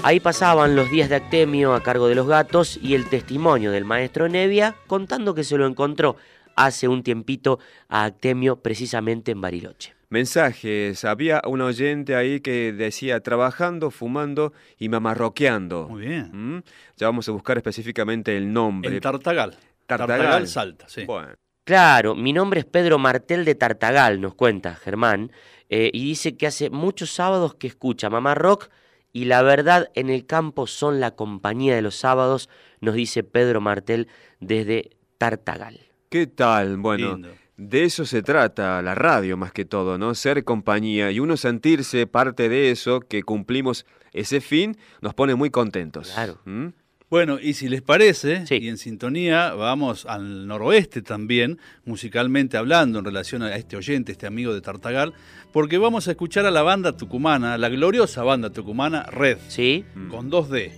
Ahí 0.06 0.20
pasaban 0.20 0.76
los 0.76 0.92
días 0.92 1.10
de 1.10 1.16
Actemio 1.16 1.74
a 1.74 1.82
cargo 1.82 2.08
de 2.08 2.14
los 2.14 2.28
gatos 2.28 2.78
y 2.80 2.94
el 2.94 3.10
testimonio 3.10 3.72
del 3.72 3.86
maestro 3.86 4.30
Nevia 4.30 4.76
contando 4.86 5.34
que 5.34 5.44
se 5.44 5.58
lo 5.58 5.66
encontró 5.66 6.16
hace 6.56 6.88
un 6.88 7.02
tiempito 7.02 7.58
a 7.90 8.04
Actemio 8.04 8.58
precisamente 8.58 9.32
en 9.32 9.42
Bariloche. 9.42 9.96
Mensajes. 10.10 11.04
Había 11.06 11.42
un 11.48 11.62
oyente 11.62 12.16
ahí 12.16 12.40
que 12.40 12.72
decía 12.72 13.20
trabajando, 13.22 13.90
fumando 13.90 14.54
y 14.78 14.90
mamarroqueando. 14.90 15.90
Muy 15.90 16.06
bien. 16.06 16.58
¿Mm? 16.58 16.64
Ya 16.98 17.08
vamos 17.08 17.28
a 17.28 17.32
buscar 17.32 17.58
específicamente 17.58 18.38
el 18.38 18.54
nombre. 18.54 18.94
En 18.94 19.02
Tartagal. 19.02 19.58
Tartagal. 19.88 20.20
Tartagal 20.20 20.48
Salta, 20.48 20.88
sí. 20.88 21.06
Bueno, 21.06 21.30
Claro, 21.64 22.14
mi 22.14 22.32
nombre 22.32 22.60
es 22.60 22.68
Pedro 22.68 23.00
Martel 23.00 23.44
de 23.44 23.56
Tartagal, 23.56 24.22
nos 24.22 24.36
cuenta 24.36 24.76
Germán, 24.76 25.32
eh, 25.68 25.90
y 25.92 26.06
dice 26.06 26.38
que 26.38 26.46
hace 26.46 26.70
muchos 26.70 27.10
sábados 27.10 27.56
que 27.56 27.66
escucha 27.66 28.12
Mamá 28.12 28.36
Rock 28.36 28.70
y 29.16 29.24
la 29.24 29.42
verdad 29.44 29.92
en 29.96 30.10
el 30.10 30.26
campo 30.26 30.68
son 30.68 31.00
la 31.00 31.12
compañía 31.12 31.74
de 31.74 31.82
los 31.82 31.96
sábados, 31.96 32.50
nos 32.82 32.96
dice 32.96 33.24
Pedro 33.24 33.62
Martel 33.62 34.10
desde 34.42 34.98
Tartagal. 35.18 35.80
¿Qué 36.10 36.28
tal? 36.28 36.76
Bueno, 36.76 37.14
Lindo. 37.14 37.30
de 37.56 37.86
eso 37.86 38.04
se 38.04 38.22
trata 38.22 38.82
la 38.82 38.94
radio 38.94 39.38
más 39.38 39.54
que 39.54 39.64
todo, 39.64 39.98
¿no? 39.98 40.16
Ser 40.16 40.44
compañía 40.44 41.12
y 41.12 41.22
uno 41.22 41.38
sentirse 41.38 42.08
parte 42.08 42.50
de 42.50 42.72
eso, 42.72 43.00
que 43.00 43.24
cumplimos 43.24 43.86
ese 44.12 44.42
fin, 44.42 44.76
nos 45.00 45.14
pone 45.14 45.34
muy 45.36 45.50
contentos. 45.50 46.12
Claro. 46.12 46.42
¿Mm? 46.44 46.68
Bueno, 47.10 47.38
y 47.40 47.54
si 47.54 47.70
les 47.70 47.82
parece, 47.84 48.48
Sí. 48.48 48.56
y 48.56 48.68
en 48.68 48.78
sintonía, 48.78 49.54
vamos 49.54 50.06
al 50.08 50.48
noroeste 50.48 51.02
también, 51.04 51.60
musicalmente 51.86 52.58
hablando, 52.58 52.98
en 53.00 53.06
relación 53.06 53.44
a 53.44 53.56
este 53.56 53.78
oyente, 53.78 54.12
este 54.12 54.26
amigo 54.26 54.54
de 54.54 54.62
Tartagal, 54.62 55.14
porque 55.54 55.78
vamos 55.78 56.08
a 56.08 56.12
escuchar 56.12 56.46
a 56.48 56.52
la 56.52 56.64
banda 56.64 56.98
tucumana, 56.98 57.58
la 57.60 57.70
gloriosa 57.70 58.24
banda 58.24 58.50
tucumana 58.50 59.04
Red, 59.04 59.38
¿Sí? 59.50 59.86
con 60.10 60.32
2D. 60.32 60.72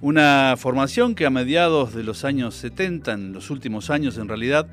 Una 0.00 0.56
formación 0.58 1.14
que 1.14 1.24
a 1.24 1.30
mediados 1.30 1.94
de 1.94 2.02
los 2.02 2.24
años 2.24 2.54
70, 2.56 3.12
en 3.12 3.32
los 3.32 3.48
últimos 3.50 3.90
años 3.90 4.18
en 4.18 4.28
realidad, 4.28 4.66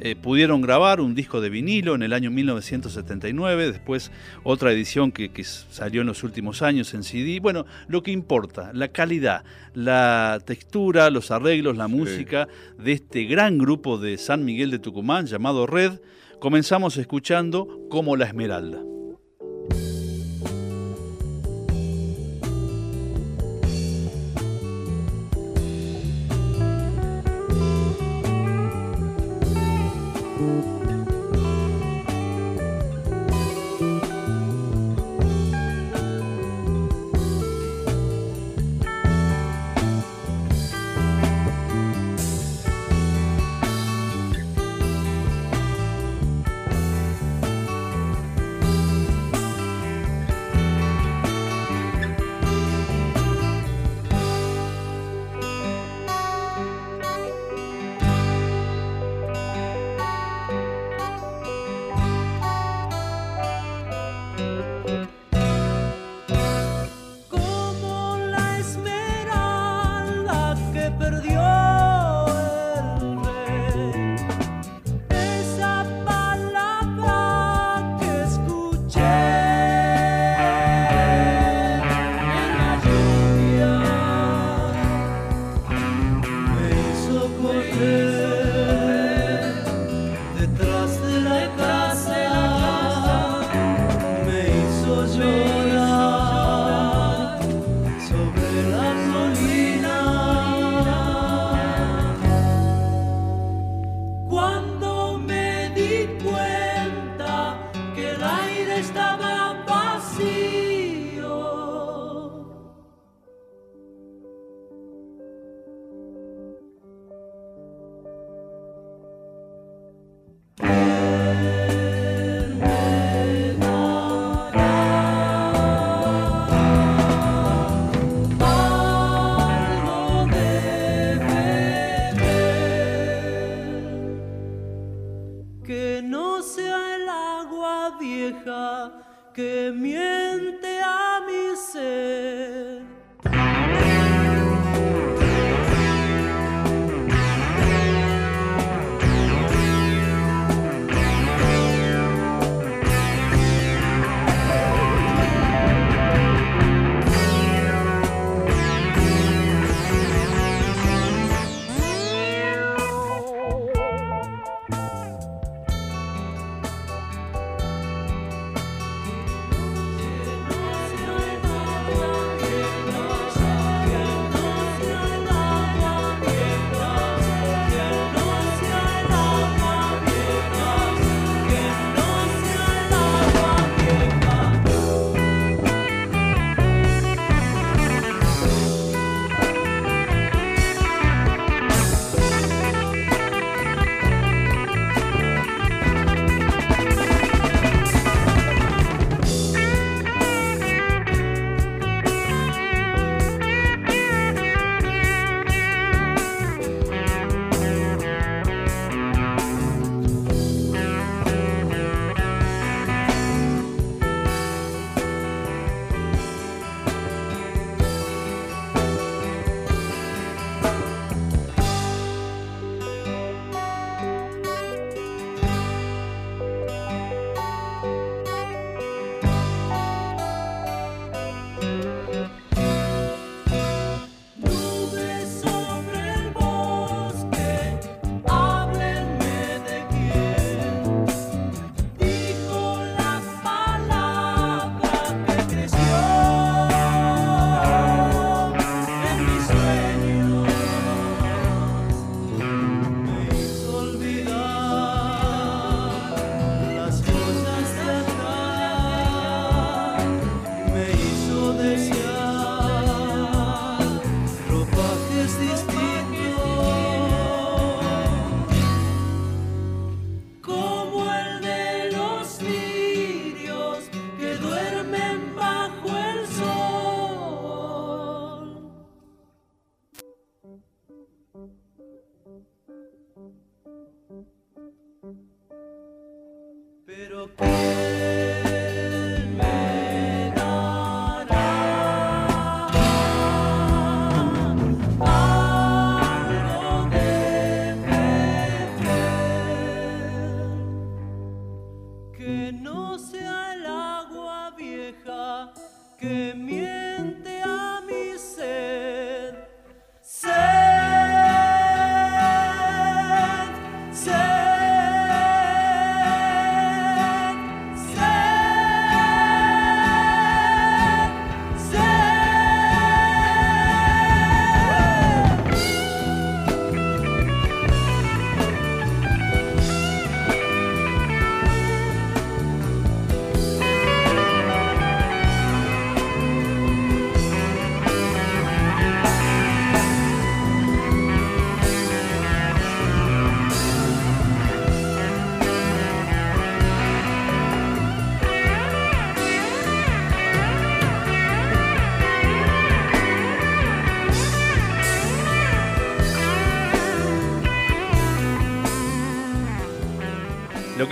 eh, 0.00 0.16
pudieron 0.16 0.60
grabar 0.60 1.00
un 1.00 1.14
disco 1.14 1.40
de 1.40 1.50
vinilo 1.50 1.94
en 1.94 2.02
el 2.02 2.12
año 2.12 2.30
1979, 2.30 3.72
después 3.72 4.10
otra 4.42 4.72
edición 4.72 5.12
que, 5.12 5.30
que 5.30 5.44
salió 5.44 6.02
en 6.02 6.06
los 6.06 6.22
últimos 6.22 6.62
años 6.62 6.94
en 6.94 7.02
CD. 7.02 7.40
Bueno, 7.40 7.66
lo 7.88 8.02
que 8.02 8.10
importa, 8.10 8.70
la 8.72 8.88
calidad, 8.88 9.44
la 9.74 10.40
textura, 10.44 11.10
los 11.10 11.30
arreglos, 11.30 11.76
la 11.76 11.88
música 11.88 12.48
de 12.78 12.92
este 12.92 13.24
gran 13.24 13.58
grupo 13.58 13.98
de 13.98 14.18
San 14.18 14.44
Miguel 14.44 14.70
de 14.70 14.78
Tucumán 14.78 15.26
llamado 15.26 15.66
Red, 15.66 16.00
comenzamos 16.40 16.96
escuchando 16.96 17.86
como 17.88 18.16
la 18.16 18.26
Esmeralda. 18.26 18.80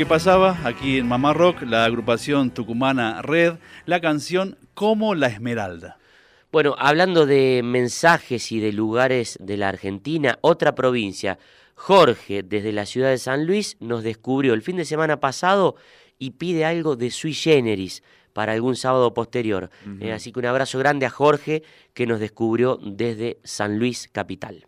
Que 0.06 0.10
pasaba 0.10 0.60
aquí 0.64 0.98
en 0.98 1.08
Mamá 1.08 1.32
Rock, 1.32 1.62
la 1.62 1.84
agrupación 1.84 2.50
tucumana 2.50 3.22
Red, 3.22 3.54
la 3.86 4.00
canción 4.00 4.56
Como 4.74 5.16
la 5.16 5.26
Esmeralda. 5.26 5.98
Bueno, 6.52 6.76
hablando 6.78 7.26
de 7.26 7.62
mensajes 7.64 8.52
y 8.52 8.60
de 8.60 8.72
lugares 8.72 9.36
de 9.40 9.56
la 9.56 9.68
Argentina, 9.68 10.38
otra 10.42 10.76
provincia, 10.76 11.40
Jorge, 11.74 12.44
desde 12.44 12.72
la 12.72 12.86
ciudad 12.86 13.10
de 13.10 13.18
San 13.18 13.46
Luis, 13.46 13.76
nos 13.80 14.04
descubrió 14.04 14.54
el 14.54 14.62
fin 14.62 14.76
de 14.76 14.84
semana 14.84 15.18
pasado 15.18 15.74
y 16.18 16.32
pide 16.32 16.64
algo 16.64 16.94
de 16.94 17.10
sui 17.10 17.34
generis 17.34 18.04
para 18.32 18.52
algún 18.52 18.76
sábado 18.76 19.12
posterior. 19.12 19.70
Eh, 20.00 20.12
así 20.12 20.30
que 20.30 20.38
un 20.38 20.46
abrazo 20.46 20.78
grande 20.78 21.06
a 21.06 21.10
Jorge 21.10 21.64
que 21.94 22.06
nos 22.06 22.20
descubrió 22.20 22.78
desde 22.80 23.38
San 23.42 23.78
Luis 23.78 24.08
Capital. 24.12 24.66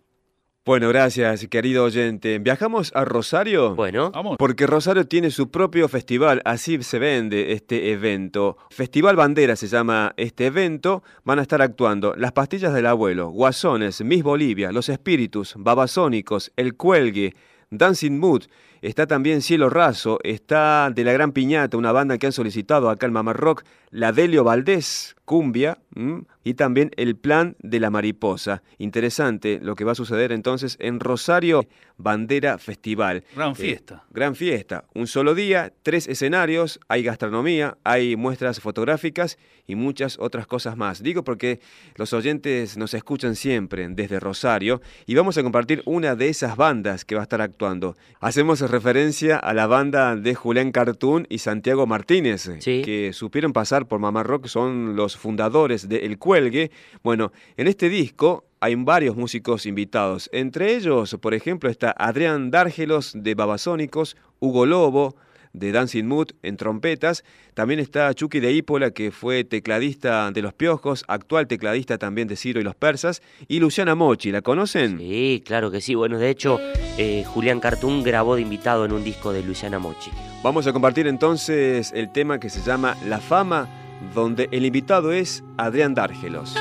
Bueno, 0.69 0.91
gracias, 0.91 1.47
querido 1.47 1.85
oyente. 1.85 2.39
¿Viajamos 2.41 2.93
a 2.95 3.07
Rosario? 3.07 3.75
Bueno, 3.75 4.11
Vamos. 4.11 4.37
Porque 4.39 4.67
Rosario 4.67 5.07
tiene 5.07 5.31
su 5.31 5.51
propio 5.51 5.89
festival, 5.89 6.43
así 6.45 6.83
se 6.83 6.99
vende 6.99 7.53
este 7.53 7.91
evento. 7.91 8.59
Festival 8.69 9.17
Bandera 9.17 9.57
se 9.57 9.67
llama 9.67 10.13
este 10.19 10.45
evento. 10.45 11.03
Van 11.25 11.39
a 11.39 11.43
estar 11.43 11.63
actuando 11.63 12.15
Las 12.17 12.33
Pastillas 12.33 12.75
del 12.75 12.85
Abuelo, 12.85 13.31
Guasones, 13.31 14.03
Miss 14.03 14.23
Bolivia, 14.23 14.71
Los 14.71 14.91
Espíritus, 14.91 15.55
Babasónicos, 15.57 16.53
El 16.55 16.75
Cuelgue, 16.77 17.33
Dancing 17.71 18.19
Mood. 18.19 18.43
Está 18.83 19.07
también 19.07 19.41
Cielo 19.41 19.71
Raso, 19.71 20.19
está 20.23 20.91
de 20.91 21.03
la 21.03 21.15
Gran 21.15 21.33
Piñata, 21.33 21.79
una 21.79 21.93
banda 21.93 22.19
que 22.19 22.27
han 22.27 22.33
solicitado 22.33 22.91
acá 22.91 23.07
en 23.07 23.15
Mamá 23.15 23.33
Rock, 23.33 23.65
la 23.91 24.13
Delio 24.13 24.45
Valdés, 24.45 25.17
Cumbia, 25.29 25.77
¿m? 25.95 26.23
y 26.43 26.55
también 26.55 26.91
el 26.97 27.15
Plan 27.17 27.55
de 27.59 27.81
la 27.81 27.91
Mariposa. 27.91 28.63
Interesante 28.79 29.61
lo 29.63 29.75
que 29.75 29.85
va 29.85 29.93
a 29.93 29.95
suceder 29.95 30.33
entonces 30.33 30.79
en 30.81 31.01
Rosario 31.01 31.67
Bandera 31.99 32.57
Festival. 32.57 33.25
Gran 33.37 33.53
Eh, 33.53 33.55
fiesta. 33.55 34.05
gran 34.11 34.35
fiesta. 34.35 34.85
Un 34.95 35.07
solo 35.07 35.35
día, 35.35 35.71
tres 35.83 36.09
escenarios, 36.09 36.81
hay 36.89 37.03
gastronomía, 37.03 37.77
hay 37.85 38.17
muestras 38.17 38.61
fotográficas 38.61 39.37
y 39.67 39.75
muchas 39.75 40.19
otras 40.19 40.47
cosas 40.47 40.79
más. 40.79 41.03
Digo 41.03 41.23
porque 41.25 41.61
los 41.97 42.15
oyentes 42.15 42.79
nos 42.79 42.95
escuchan 42.95 43.37
siempre 43.37 43.87
desde 43.91 44.19
Rosario 44.21 44.81
y 45.05 45.15
vamos 45.15 45.37
a 45.37 45.43
compartir 45.43 45.83
una 45.85 46.15
de 46.17 46.31
esas 46.31 46.57
bandas 46.57 47.05
que 47.05 47.17
va 47.17 47.21
a 47.21 47.25
estar 47.25 47.43
actuando. 47.43 47.95
Hacemos 48.21 48.61
referencia 48.63 49.37
a 49.37 49.53
la 49.53 49.67
banda 49.67 50.17
de 50.17 50.35
Julián 50.35 50.73
Cartoon 50.73 51.27
y 51.29 51.39
Santiago 51.39 51.87
Martínez, 51.87 52.49
Sí. 52.61 52.81
que 52.83 53.13
supieron 53.13 53.53
pasar 53.53 53.87
por 53.87 53.99
Mamá 53.99 54.23
Rock, 54.23 54.47
son 54.47 54.97
los 54.97 55.18
fundadores 55.19 55.89
de 55.89 56.07
El 56.07 56.19
Cuelgue. 56.19 56.71
Bueno, 57.03 57.33
en 57.57 57.67
este 57.69 57.89
disco 57.89 58.45
hay 58.61 58.75
varios 58.75 59.17
músicos 59.17 59.67
invitados. 59.67 60.29
Entre 60.33 60.75
ellos, 60.75 61.17
por 61.21 61.35
ejemplo, 61.35 61.71
está 61.71 61.95
Adrián 61.97 62.51
Dárgelos 62.51 63.13
de 63.15 63.35
Babasónicos, 63.35 64.17
Hugo 64.41 64.67
Lobo 64.67 65.17
de 65.53 65.73
Dancing 65.73 66.05
Mood 66.05 66.29
en 66.43 66.57
trompetas. 66.57 67.25
También 67.55 67.81
está 67.81 68.13
Chucky 68.15 68.41
de 68.41 68.53
Ípola, 68.53 68.91
que 68.91 69.11
fue 69.11 69.45
tecladista 69.45 70.31
de 70.31 70.43
Los 70.43 70.55
Piojos, 70.55 71.05
actual 71.09 71.47
tecladista 71.47 71.99
también 71.99 72.29
de 72.29 72.37
Ciro 72.37 72.61
y 72.61 72.65
los 72.65 72.75
Persas. 72.75 73.23
Y 73.49 73.59
Luciana 73.61 73.95
Mochi, 73.95 74.31
¿la 74.31 74.43
conocen? 74.43 74.99
sí, 74.99 75.43
claro 75.45 75.71
que 75.71 75.81
sí. 75.81 75.95
Bueno, 75.95 76.19
de 76.19 76.31
hecho, 76.31 76.61
eh, 76.97 77.25
Julián 77.27 77.61
Cartún 77.61 78.03
grabó 78.03 78.37
de 78.37 78.43
invitado 78.43 78.85
en 78.85 78.93
un 78.93 79.05
disco 79.05 79.33
de 79.33 79.43
Luciana 79.43 79.79
Mochi. 79.79 80.11
Vamos 80.43 80.67
a 80.67 80.73
compartir 80.73 81.07
entonces 81.07 81.93
el 81.95 82.13
tema 82.13 82.39
que 82.39 82.49
se 82.51 82.61
llama 82.63 82.97
La 83.07 83.19
Fama, 83.19 83.69
donde 84.15 84.49
el 84.53 84.65
invitado 84.65 85.13
es 85.13 85.45
Adrián 85.57 85.95
Dárgelos. 85.95 86.55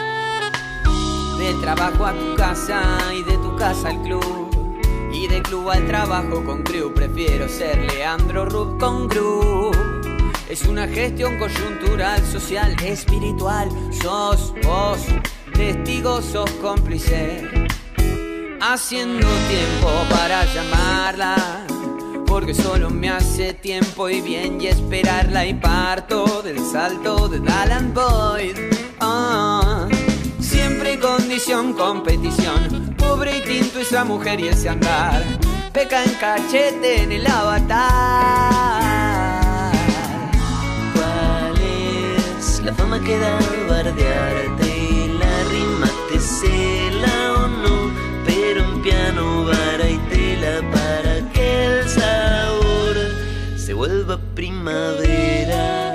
Del 1.38 1.60
trabajo 1.62 2.06
a 2.06 2.14
tu 2.14 2.36
casa 2.36 2.82
y 3.14 3.24
de 3.24 3.38
tu 3.38 3.56
casa 3.56 3.90
al 3.90 4.02
club. 4.02 4.50
Y 5.14 5.28
del 5.28 5.44
club 5.44 5.70
al 5.70 5.86
trabajo 5.86 6.44
con 6.44 6.64
crew. 6.64 6.94
Prefiero 6.94 7.48
ser 7.48 7.78
Leandro 7.94 8.46
Rub 8.46 8.80
con 8.80 9.08
crew. 9.08 9.72
Es 10.50 10.66
una 10.66 10.88
gestión 10.88 11.38
coyuntural, 11.38 12.26
social, 12.26 12.76
espiritual. 12.84 13.70
Sos 13.92 14.54
vos, 14.64 15.06
testigo, 15.54 16.22
sos 16.22 16.50
cómplice. 16.62 17.68
Haciendo 18.62 19.28
tiempo 19.50 19.92
para 20.10 20.46
llamarla. 20.46 21.67
Porque 22.28 22.54
solo 22.54 22.90
me 22.90 23.10
hace 23.10 23.54
tiempo 23.54 24.10
y 24.10 24.22
bien 24.22 24.62
y 24.62 24.68
esperarla 24.68 25.46
y 25.46 25.54
parto 25.54 26.42
del 26.44 26.60
salto 26.60 27.28
de 27.30 27.40
Alan 27.52 27.94
Boyd. 27.94 28.58
Ah, 29.00 29.88
siempre 30.40 31.00
condición, 31.00 31.74
competición. 31.74 32.96
Pobre 32.98 33.38
y 33.38 33.42
tinto 33.42 33.80
esa 33.80 34.04
mujer 34.04 34.40
y 34.42 34.50
ese 34.50 34.70
andar. 34.70 35.24
Peca 35.72 36.04
en 36.04 36.14
cachete 36.16 37.04
en 37.04 37.12
el 37.14 37.26
avatar. 37.26 37.72
¿Cuál 40.94 41.56
es 42.38 42.62
la 42.64 42.74
fama 42.74 43.00
que 43.00 43.18
da 43.18 43.40
bardearte? 43.70 44.68
Y 44.68 45.18
la 45.18 45.44
rima 45.50 45.90
te 46.10 46.20
cela 46.20 47.34
o 47.34 47.48
no, 47.48 47.92
pero 48.26 48.70
un 48.70 48.82
piano, 48.82 49.46
vara 49.46 49.90
y 49.90 49.98
para 49.98 50.18
que 50.18 50.36
el 50.42 50.44
sabor 50.44 51.07
se 53.68 53.74
vuelva 53.74 54.18
primavera. 54.34 55.87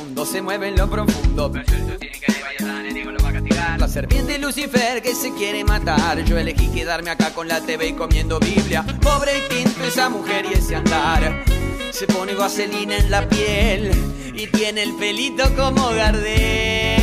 Mundo 0.00 0.24
se 0.26 0.42
mueve 0.42 0.68
en 0.68 0.76
lo 0.76 0.88
profundo. 0.88 1.50
Pero 1.52 1.64
eso 1.64 1.98
tiene 1.98 2.18
que 2.18 2.32
el 2.58 2.68
enemigo 2.86 3.10
lo 3.10 3.22
va 3.22 3.30
a 3.30 3.32
castigar. 3.32 3.80
La 3.80 3.88
serpiente 3.88 4.38
Lucifer 4.38 5.02
que 5.02 5.14
se 5.14 5.32
quiere 5.34 5.64
matar. 5.64 6.24
Yo 6.24 6.38
elegí 6.38 6.68
quedarme 6.68 7.10
acá 7.10 7.32
con 7.32 7.48
la 7.48 7.60
TV 7.60 7.88
y 7.88 7.92
comiendo 7.92 8.38
Biblia. 8.40 8.84
Pobre 9.00 9.32
y 9.38 9.54
tinto 9.54 9.84
esa 9.84 10.08
mujer 10.08 10.46
y 10.50 10.54
ese 10.54 10.76
andar. 10.76 11.44
Se 11.90 12.06
pone 12.06 12.34
vaselina 12.34 12.96
en 12.96 13.10
la 13.10 13.28
piel 13.28 13.90
y 14.34 14.46
tiene 14.46 14.82
el 14.82 14.94
pelito 14.94 15.44
como 15.56 15.90
Gardel. 15.90 17.00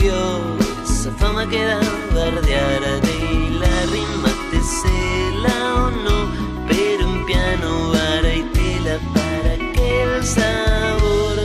Dios, 0.00 0.40
esa 0.84 1.12
fama 1.12 1.48
que 1.48 1.62
da 1.62 1.80
bardearte 2.14 3.12
y 3.30 3.50
la 3.58 3.82
rima 3.92 4.30
te 4.50 4.58
cela 4.60 5.74
o 5.74 5.90
no, 5.90 6.66
pero 6.68 7.08
un 7.08 7.26
piano, 7.26 7.90
vara 7.90 8.34
y 8.34 8.42
sabor 10.24 11.38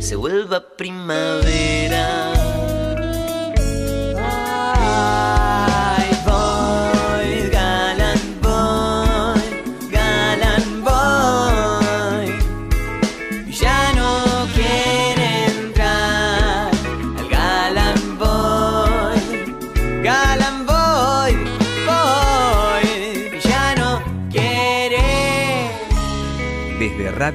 se 0.00 0.16
vuelva 0.16 0.60
primavera. 0.76 2.27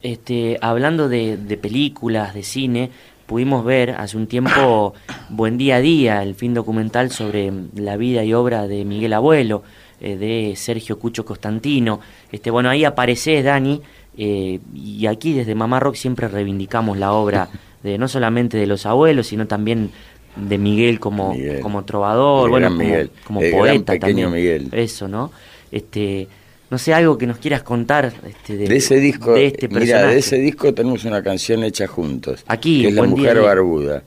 Este, 0.00 0.56
hablando 0.62 1.08
de, 1.08 1.36
de 1.36 1.56
películas, 1.58 2.32
de 2.32 2.42
cine, 2.42 2.90
pudimos 3.26 3.64
ver 3.64 3.90
hace 3.90 4.16
un 4.16 4.26
tiempo 4.26 4.94
Buen 5.28 5.58
Día 5.58 5.76
a 5.76 5.80
Día, 5.80 6.22
el 6.22 6.34
fin 6.34 6.54
documental 6.54 7.10
sobre 7.10 7.52
la 7.74 7.96
vida 7.98 8.24
y 8.24 8.32
obra 8.32 8.66
de 8.66 8.84
Miguel 8.86 9.12
Abuelo, 9.12 9.62
eh, 10.00 10.16
de 10.16 10.54
Sergio 10.56 10.98
Cucho 10.98 11.24
Constantino. 11.24 12.00
Este, 12.32 12.50
bueno, 12.50 12.68
ahí 12.70 12.84
apareces, 12.84 13.44
Dani, 13.44 13.80
eh, 14.16 14.58
y 14.74 15.06
aquí 15.06 15.32
desde 15.32 15.54
Mamá 15.54 15.80
Rock 15.80 15.94
siempre 15.96 16.28
reivindicamos 16.28 16.98
la 16.98 17.12
obra 17.12 17.48
de 17.82 17.98
no 17.98 18.08
solamente 18.08 18.56
de 18.56 18.66
los 18.66 18.86
abuelos, 18.86 19.26
sino 19.28 19.46
también 19.46 19.90
de 20.36 20.58
Miguel 20.58 21.00
como, 21.00 21.34
Miguel. 21.34 21.60
como 21.60 21.84
trovador, 21.84 22.44
El 22.46 22.50
bueno, 22.50 22.68
como, 22.68 22.78
Miguel. 22.78 23.10
como 23.24 23.40
El 23.42 23.50
poeta 23.50 23.92
pequeño 23.92 24.26
también. 24.26 24.32
Miguel. 24.32 24.68
Eso, 24.72 25.08
¿no? 25.08 25.32
Este, 25.72 26.28
no 26.70 26.78
sé, 26.78 26.94
algo 26.94 27.18
que 27.18 27.26
nos 27.26 27.38
quieras 27.38 27.62
contar 27.62 28.12
este, 28.28 28.56
de, 28.56 28.68
De 28.68 28.76
ese 28.76 29.00
disco, 29.00 29.32
de 29.34 29.46
este 29.46 29.68
mira, 29.68 29.80
personaje. 29.80 30.06
de 30.14 30.18
ese 30.20 30.36
disco 30.36 30.72
tenemos 30.72 31.04
una 31.04 31.22
canción 31.22 31.64
hecha 31.64 31.86
juntos. 31.88 32.44
Aquí, 32.46 32.82
que 32.82 32.88
es 32.88 32.94
La 32.94 33.02
Mujer 33.02 33.34
Día. 33.34 33.42
Barbuda. 33.42 34.02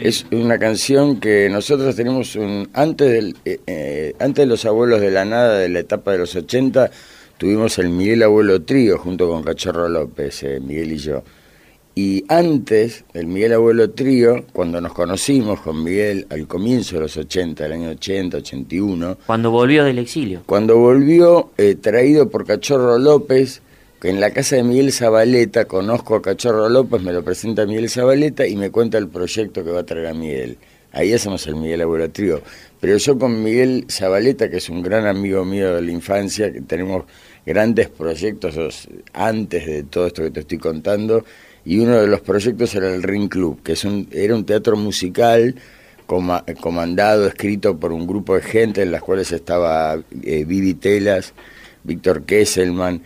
Es 0.00 0.26
una 0.32 0.58
canción 0.58 1.20
que 1.20 1.48
nosotros 1.48 1.94
tenemos 1.94 2.34
un 2.34 2.68
antes 2.72 3.08
del 3.10 3.36
eh, 3.44 3.60
eh, 3.66 4.14
antes 4.18 4.42
de 4.42 4.46
los 4.46 4.64
abuelos 4.64 5.00
de 5.00 5.12
la 5.12 5.24
nada 5.24 5.58
de 5.58 5.68
la 5.68 5.78
etapa 5.78 6.12
de 6.12 6.18
los 6.18 6.34
80 6.34 6.90
tuvimos 7.38 7.78
el 7.78 7.90
Miguel 7.90 8.22
Abuelo 8.22 8.62
Trío 8.62 8.98
junto 8.98 9.28
con 9.28 9.42
Cachorro 9.42 9.88
López, 9.88 10.42
eh, 10.42 10.60
Miguel 10.60 10.92
y 10.92 10.98
yo. 10.98 11.22
Y 11.94 12.24
antes 12.28 13.04
del 13.14 13.26
Miguel 13.26 13.54
Abuelo 13.54 13.90
Trío, 13.90 14.44
cuando 14.52 14.80
nos 14.82 14.92
conocimos 14.92 15.60
con 15.60 15.82
Miguel 15.82 16.26
al 16.28 16.46
comienzo 16.46 16.96
de 16.96 17.02
los 17.02 17.16
80, 17.16 17.64
el 17.64 17.72
año 17.72 17.90
80, 17.90 18.36
81, 18.36 19.18
Cuando 19.26 19.50
volvió 19.50 19.84
del 19.84 19.98
exilio. 19.98 20.42
cuando 20.44 20.76
volvió, 20.76 21.50
eh, 21.56 21.74
traído 21.74 22.28
por 22.28 22.44
Cachorro 22.44 22.98
López, 22.98 23.62
que 24.06 24.10
en 24.10 24.20
la 24.20 24.30
casa 24.30 24.54
de 24.54 24.62
Miguel 24.62 24.92
Zabaleta, 24.92 25.64
conozco 25.64 26.14
a 26.14 26.22
Cachorro 26.22 26.68
López, 26.68 27.02
me 27.02 27.12
lo 27.12 27.24
presenta 27.24 27.66
Miguel 27.66 27.90
Zabaleta 27.90 28.46
y 28.46 28.54
me 28.54 28.70
cuenta 28.70 28.98
el 28.98 29.08
proyecto 29.08 29.64
que 29.64 29.72
va 29.72 29.80
a 29.80 29.84
traer 29.84 30.06
a 30.06 30.14
Miguel. 30.14 30.58
Ahí 30.92 31.12
hacemos 31.12 31.44
el 31.48 31.56
Miguel 31.56 31.82
Trío. 32.12 32.40
Pero 32.80 32.98
yo 32.98 33.18
con 33.18 33.42
Miguel 33.42 33.86
Zabaleta, 33.90 34.48
que 34.48 34.58
es 34.58 34.68
un 34.68 34.80
gran 34.80 35.08
amigo 35.08 35.44
mío 35.44 35.74
de 35.74 35.82
la 35.82 35.90
infancia, 35.90 36.52
que 36.52 36.60
tenemos 36.60 37.04
grandes 37.44 37.88
proyectos 37.88 38.56
os- 38.56 38.88
antes 39.12 39.66
de 39.66 39.82
todo 39.82 40.06
esto 40.06 40.22
que 40.22 40.30
te 40.30 40.38
estoy 40.38 40.58
contando, 40.58 41.24
y 41.64 41.80
uno 41.80 42.00
de 42.00 42.06
los 42.06 42.20
proyectos 42.20 42.76
era 42.76 42.94
el 42.94 43.02
Ring 43.02 43.28
Club, 43.28 43.60
que 43.64 43.72
es 43.72 43.84
un, 43.84 44.08
era 44.12 44.36
un 44.36 44.44
teatro 44.46 44.76
musical 44.76 45.56
coma- 46.06 46.44
comandado, 46.60 47.26
escrito 47.26 47.76
por 47.76 47.90
un 47.90 48.06
grupo 48.06 48.36
de 48.36 48.42
gente, 48.42 48.82
en 48.82 48.92
las 48.92 49.02
cuales 49.02 49.32
estaba 49.32 50.00
eh, 50.22 50.44
Vivi 50.44 50.74
Telas, 50.74 51.34
Víctor 51.82 52.22
Kesselman, 52.22 53.02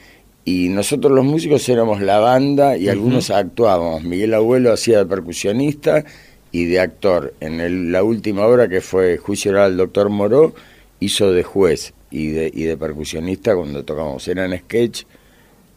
y 0.53 0.69
nosotros 0.69 1.13
los 1.13 1.25
músicos 1.25 1.69
éramos 1.69 2.01
la 2.01 2.19
banda 2.19 2.77
y 2.77 2.89
algunos 2.89 3.31
actuábamos. 3.31 4.03
Miguel 4.03 4.35
Abuelo 4.35 4.73
hacía 4.73 4.99
de 4.99 5.07
percusionista 5.07 6.05
y 6.51 6.65
de 6.65 6.81
actor. 6.81 7.35
En 7.41 7.61
el- 7.61 7.93
la 7.93 8.03
última 8.03 8.47
obra 8.47 8.69
que 8.69 8.81
fue 8.81 9.17
Juicio 9.19 9.53
Oral 9.53 9.65
al 9.73 9.77
Doctor 9.77 10.09
Moró, 10.09 10.55
hizo 10.99 11.31
de 11.33 11.43
juez 11.45 11.93
y 12.11 12.29
de, 12.29 12.51
y 12.53 12.65
de 12.65 12.77
percusionista 12.77 13.55
cuando 13.55 13.85
tocamos. 13.85 14.27
Eran 14.29 14.57
sketch 14.59 15.05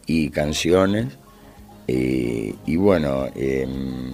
y 0.06 0.30
canciones. 0.30 1.06
eh, 1.86 2.54
y 2.64 2.76
bueno, 2.76 3.26
em, 3.36 4.12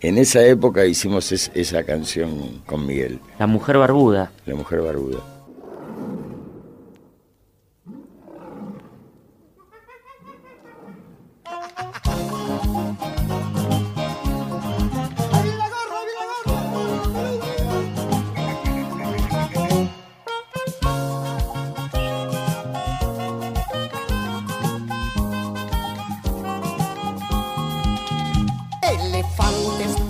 en 0.00 0.16
esa 0.16 0.42
época 0.46 0.86
hicimos 0.86 1.32
es- 1.32 1.50
esa 1.54 1.82
canción 1.84 2.62
con 2.64 2.86
Miguel, 2.86 3.18
La 3.38 3.46
mujer 3.46 3.76
barbuda. 3.76 4.32
La 4.46 4.54
Mujer 4.54 4.80
Barbuda. 4.80 5.18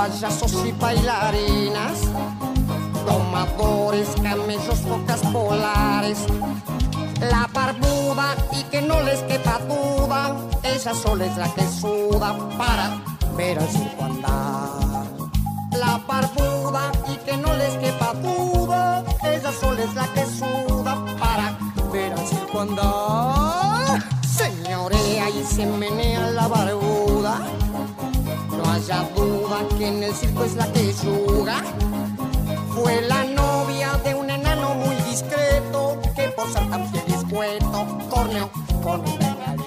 Payasos 0.00 0.54
y 0.64 0.72
bailarinas, 0.72 2.00
domadores, 3.06 4.08
camellos, 4.22 4.78
focas 4.88 5.20
polares, 5.30 6.16
la 7.20 7.46
barbuda 7.52 8.34
y 8.50 8.62
que 8.70 8.80
no 8.80 9.02
les 9.02 9.20
quepa 9.24 9.58
duda, 9.68 10.34
ella 10.62 10.94
sola 10.94 11.26
es 11.26 11.36
la 11.36 11.52
que 11.52 11.68
suda 11.68 12.34
para 12.56 12.96
ver 13.36 13.58
al 13.58 13.68
circo 13.68 14.04
andar. 14.04 15.06
La 15.72 16.00
barbuda 16.08 16.92
y 17.06 17.16
que 17.26 17.36
no 17.36 17.54
les 17.56 17.74
quepa 17.74 18.14
duda, 18.14 19.04
ella 19.22 19.52
sola 19.52 19.82
es 19.82 19.94
la 19.94 20.06
que 20.14 20.24
suda 20.24 20.96
para 21.18 21.58
ver 21.92 22.14
al 22.14 22.26
circo 22.26 22.60
andar. 22.62 24.02
Señorea 24.26 25.28
y 25.28 25.44
se 25.44 25.66
menea 25.66 26.30
la 26.30 26.48
barbuda. 26.48 27.38
Haya 28.70 29.02
duda 29.16 29.66
que 29.76 29.88
en 29.88 30.00
el 30.00 30.14
circo 30.14 30.44
es 30.44 30.54
la 30.54 30.72
que 30.72 30.94
yuga. 31.02 31.60
Fue 32.72 33.02
la 33.02 33.24
novia 33.24 33.94
de 34.04 34.14
un 34.14 34.30
enano 34.30 34.76
muy 34.76 34.94
discreto 35.10 36.00
que 36.14 36.28
por 36.28 36.48
ser 36.52 36.70
tan 36.70 36.88
fiel 36.88 37.02
y 37.08 37.12
escueto 37.14 37.98
corneó 38.08 38.48
con 38.80 39.00
un 39.00 39.18
bengalí. 39.18 39.64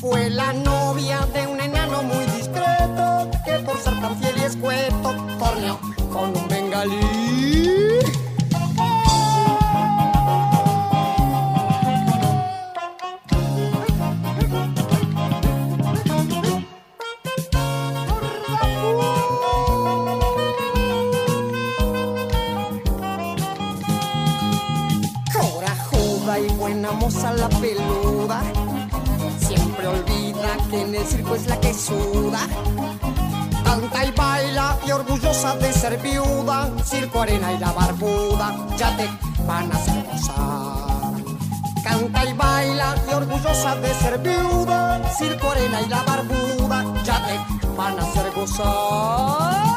Fue 0.00 0.30
la 0.30 0.54
novia 0.54 1.26
de 1.34 1.46
un 1.46 1.60
enano 1.60 2.02
muy 2.04 2.24
discreto 2.24 3.30
que 3.44 3.58
por 3.66 3.76
ser 3.76 4.00
tan 4.00 4.16
fiel 4.16 4.34
y 4.38 4.44
escueto 4.44 5.14
corneó 5.38 5.78
con 6.10 6.34
un 6.34 6.48
bengalí. 6.48 8.01
La 27.34 27.48
peluda. 27.48 28.42
Siempre 29.38 29.86
olvida 29.86 30.56
que 30.70 30.82
en 30.82 30.94
el 30.94 31.06
circo 31.06 31.34
es 31.34 31.46
la 31.46 31.60
que 31.60 31.74
suda. 31.74 32.40
Canta 33.64 34.04
y 34.04 34.10
baila 34.12 34.78
y 34.86 34.90
orgullosa 34.90 35.56
de 35.56 35.72
ser 35.72 35.98
viuda. 35.98 36.70
Circo, 36.84 37.22
arena 37.22 37.52
y 37.52 37.58
la 37.58 37.72
barbuda 37.72 38.54
ya 38.76 38.96
te 38.96 39.08
van 39.46 39.70
a 39.72 39.74
hacer 39.76 40.04
gozar. 40.04 41.82
Canta 41.82 42.24
y 42.24 42.32
baila 42.34 42.94
y 43.10 43.14
orgullosa 43.14 43.76
de 43.76 43.94
ser 43.94 44.18
viuda. 44.18 45.02
Circo, 45.16 45.50
arena 45.50 45.80
y 45.80 45.88
la 45.88 46.02
barbuda 46.02 46.84
ya 47.04 47.24
te 47.26 47.72
van 47.76 47.98
a 47.98 48.02
hacer 48.02 48.32
gozar. 48.32 49.71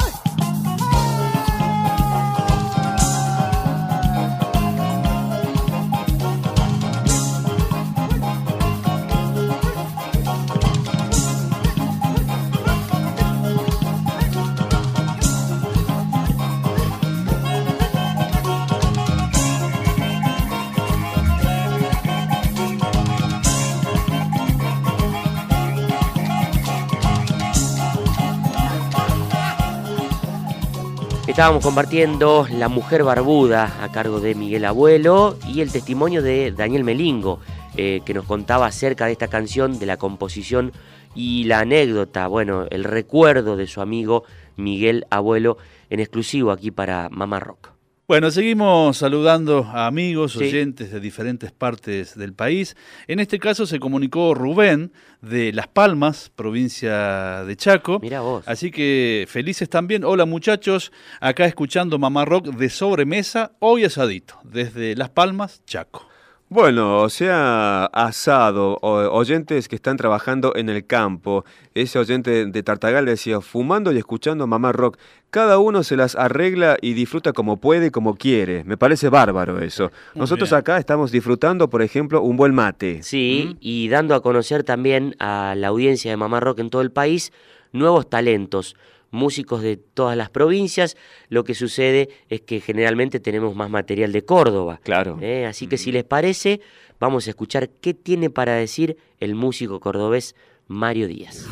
Estábamos 31.36 31.62
compartiendo 31.62 32.46
La 32.50 32.70
Mujer 32.70 33.04
Barbuda 33.04 33.84
a 33.84 33.92
cargo 33.92 34.20
de 34.20 34.34
Miguel 34.34 34.64
Abuelo 34.64 35.36
y 35.46 35.60
el 35.60 35.70
testimonio 35.70 36.22
de 36.22 36.50
Daniel 36.50 36.82
Melingo, 36.82 37.40
eh, 37.76 38.00
que 38.06 38.14
nos 38.14 38.24
contaba 38.24 38.64
acerca 38.64 39.04
de 39.04 39.12
esta 39.12 39.28
canción, 39.28 39.78
de 39.78 39.84
la 39.84 39.98
composición 39.98 40.72
y 41.14 41.44
la 41.44 41.60
anécdota, 41.60 42.26
bueno, 42.26 42.64
el 42.70 42.84
recuerdo 42.84 43.58
de 43.58 43.66
su 43.66 43.82
amigo 43.82 44.24
Miguel 44.56 45.04
Abuelo 45.10 45.58
en 45.90 46.00
exclusivo 46.00 46.52
aquí 46.52 46.70
para 46.70 47.10
Mamá 47.10 47.38
Rock. 47.38 47.75
Bueno, 48.08 48.30
seguimos 48.30 48.98
saludando 48.98 49.64
a 49.64 49.88
amigos, 49.88 50.34
Sí. 50.34 50.44
oyentes 50.44 50.92
de 50.92 51.00
diferentes 51.00 51.50
partes 51.50 52.14
del 52.16 52.34
país. 52.34 52.76
En 53.08 53.18
este 53.18 53.40
caso 53.40 53.66
se 53.66 53.80
comunicó 53.80 54.32
Rubén 54.32 54.92
de 55.22 55.52
Las 55.52 55.66
Palmas, 55.66 56.30
provincia 56.36 57.42
de 57.44 57.56
Chaco. 57.56 57.98
Mira 57.98 58.20
vos. 58.20 58.44
Así 58.46 58.70
que 58.70 59.26
felices 59.28 59.68
también. 59.68 60.04
Hola 60.04 60.24
muchachos, 60.24 60.92
acá 61.20 61.46
escuchando 61.46 61.98
Mamá 61.98 62.24
Rock 62.24 62.46
de 62.54 62.70
sobremesa, 62.70 63.50
hoy 63.58 63.82
asadito, 63.84 64.38
desde 64.44 64.94
Las 64.94 65.08
Palmas, 65.10 65.62
Chaco. 65.66 66.06
Bueno, 66.48 67.00
o 67.00 67.08
sea, 67.08 67.86
asado, 67.86 68.78
o- 68.80 69.10
oyentes 69.18 69.66
que 69.66 69.74
están 69.74 69.96
trabajando 69.96 70.54
en 70.54 70.68
el 70.68 70.86
campo. 70.86 71.44
Ese 71.74 71.98
oyente 71.98 72.46
de 72.46 72.62
Tartagal 72.62 73.04
decía, 73.04 73.40
fumando 73.40 73.90
y 73.92 73.98
escuchando 73.98 74.46
mamá 74.46 74.70
rock. 74.70 74.96
Cada 75.30 75.58
uno 75.58 75.82
se 75.82 75.96
las 75.96 76.14
arregla 76.14 76.76
y 76.80 76.92
disfruta 76.94 77.32
como 77.32 77.56
puede, 77.56 77.90
como 77.90 78.14
quiere. 78.14 78.62
Me 78.62 78.76
parece 78.76 79.08
bárbaro 79.08 79.58
eso. 79.60 79.90
Muy 80.14 80.20
Nosotros 80.20 80.50
bien. 80.50 80.60
acá 80.60 80.78
estamos 80.78 81.10
disfrutando, 81.10 81.68
por 81.68 81.82
ejemplo, 81.82 82.22
un 82.22 82.36
buen 82.36 82.54
mate. 82.54 83.02
Sí, 83.02 83.56
y 83.60 83.88
dando 83.88 84.14
a 84.14 84.22
conocer 84.22 84.62
también 84.62 85.16
a 85.18 85.54
la 85.56 85.66
audiencia 85.68 86.12
de 86.12 86.16
Mamá 86.16 86.38
Rock 86.38 86.60
en 86.60 86.70
todo 86.70 86.80
el 86.82 86.92
país 86.92 87.32
nuevos 87.72 88.08
talentos, 88.08 88.76
músicos 89.10 89.62
de 89.62 89.76
todas 89.76 90.16
las 90.16 90.30
provincias. 90.30 90.96
Lo 91.28 91.44
que 91.44 91.54
sucede 91.54 92.08
es 92.28 92.40
que 92.40 92.60
generalmente 92.60 93.20
tenemos 93.20 93.54
más 93.54 93.70
material 93.70 94.12
de 94.12 94.24
Córdoba. 94.24 94.80
Claro. 94.82 95.18
¿eh? 95.20 95.46
Así 95.46 95.66
que 95.66 95.78
si 95.78 95.92
les 95.92 96.04
parece, 96.04 96.60
vamos 96.98 97.26
a 97.26 97.30
escuchar 97.30 97.68
qué 97.68 97.94
tiene 97.94 98.30
para 98.30 98.54
decir 98.54 98.96
el 99.20 99.34
músico 99.34 99.80
cordobés 99.80 100.34
Mario 100.68 101.08
Díaz. 101.08 101.46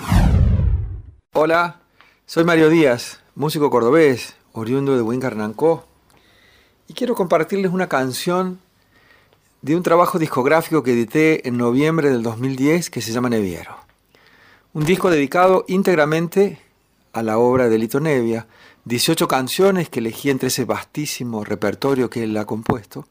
Hola, 1.32 1.80
soy 2.26 2.44
Mario 2.44 2.68
Díaz, 2.68 3.20
músico 3.34 3.70
cordobés, 3.70 4.36
oriundo 4.52 4.96
de 4.96 5.02
Huincarnancó, 5.02 5.84
y 6.88 6.94
quiero 6.94 7.14
compartirles 7.14 7.72
una 7.72 7.88
canción 7.88 8.60
de 9.62 9.74
un 9.74 9.82
trabajo 9.82 10.18
discográfico 10.18 10.82
que 10.82 10.92
edité 10.92 11.48
en 11.48 11.56
noviembre 11.56 12.10
del 12.10 12.22
2010 12.22 12.90
que 12.90 13.00
se 13.00 13.12
llama 13.12 13.30
Neviero. 13.30 13.76
Un 14.74 14.84
disco 14.84 15.10
dedicado 15.10 15.64
íntegramente 15.68 16.58
a 17.14 17.22
la 17.22 17.38
obra 17.38 17.68
de 17.68 17.78
Lito 17.78 18.00
Nevia, 18.00 18.46
18 18.84 19.26
canciones 19.28 19.88
que 19.88 20.00
elegí 20.00 20.30
entre 20.30 20.48
ese 20.48 20.64
vastísimo 20.64 21.44
repertorio 21.44 22.10
que 22.10 22.24
él 22.24 22.36
ha 22.36 22.44
compuesto. 22.44 23.06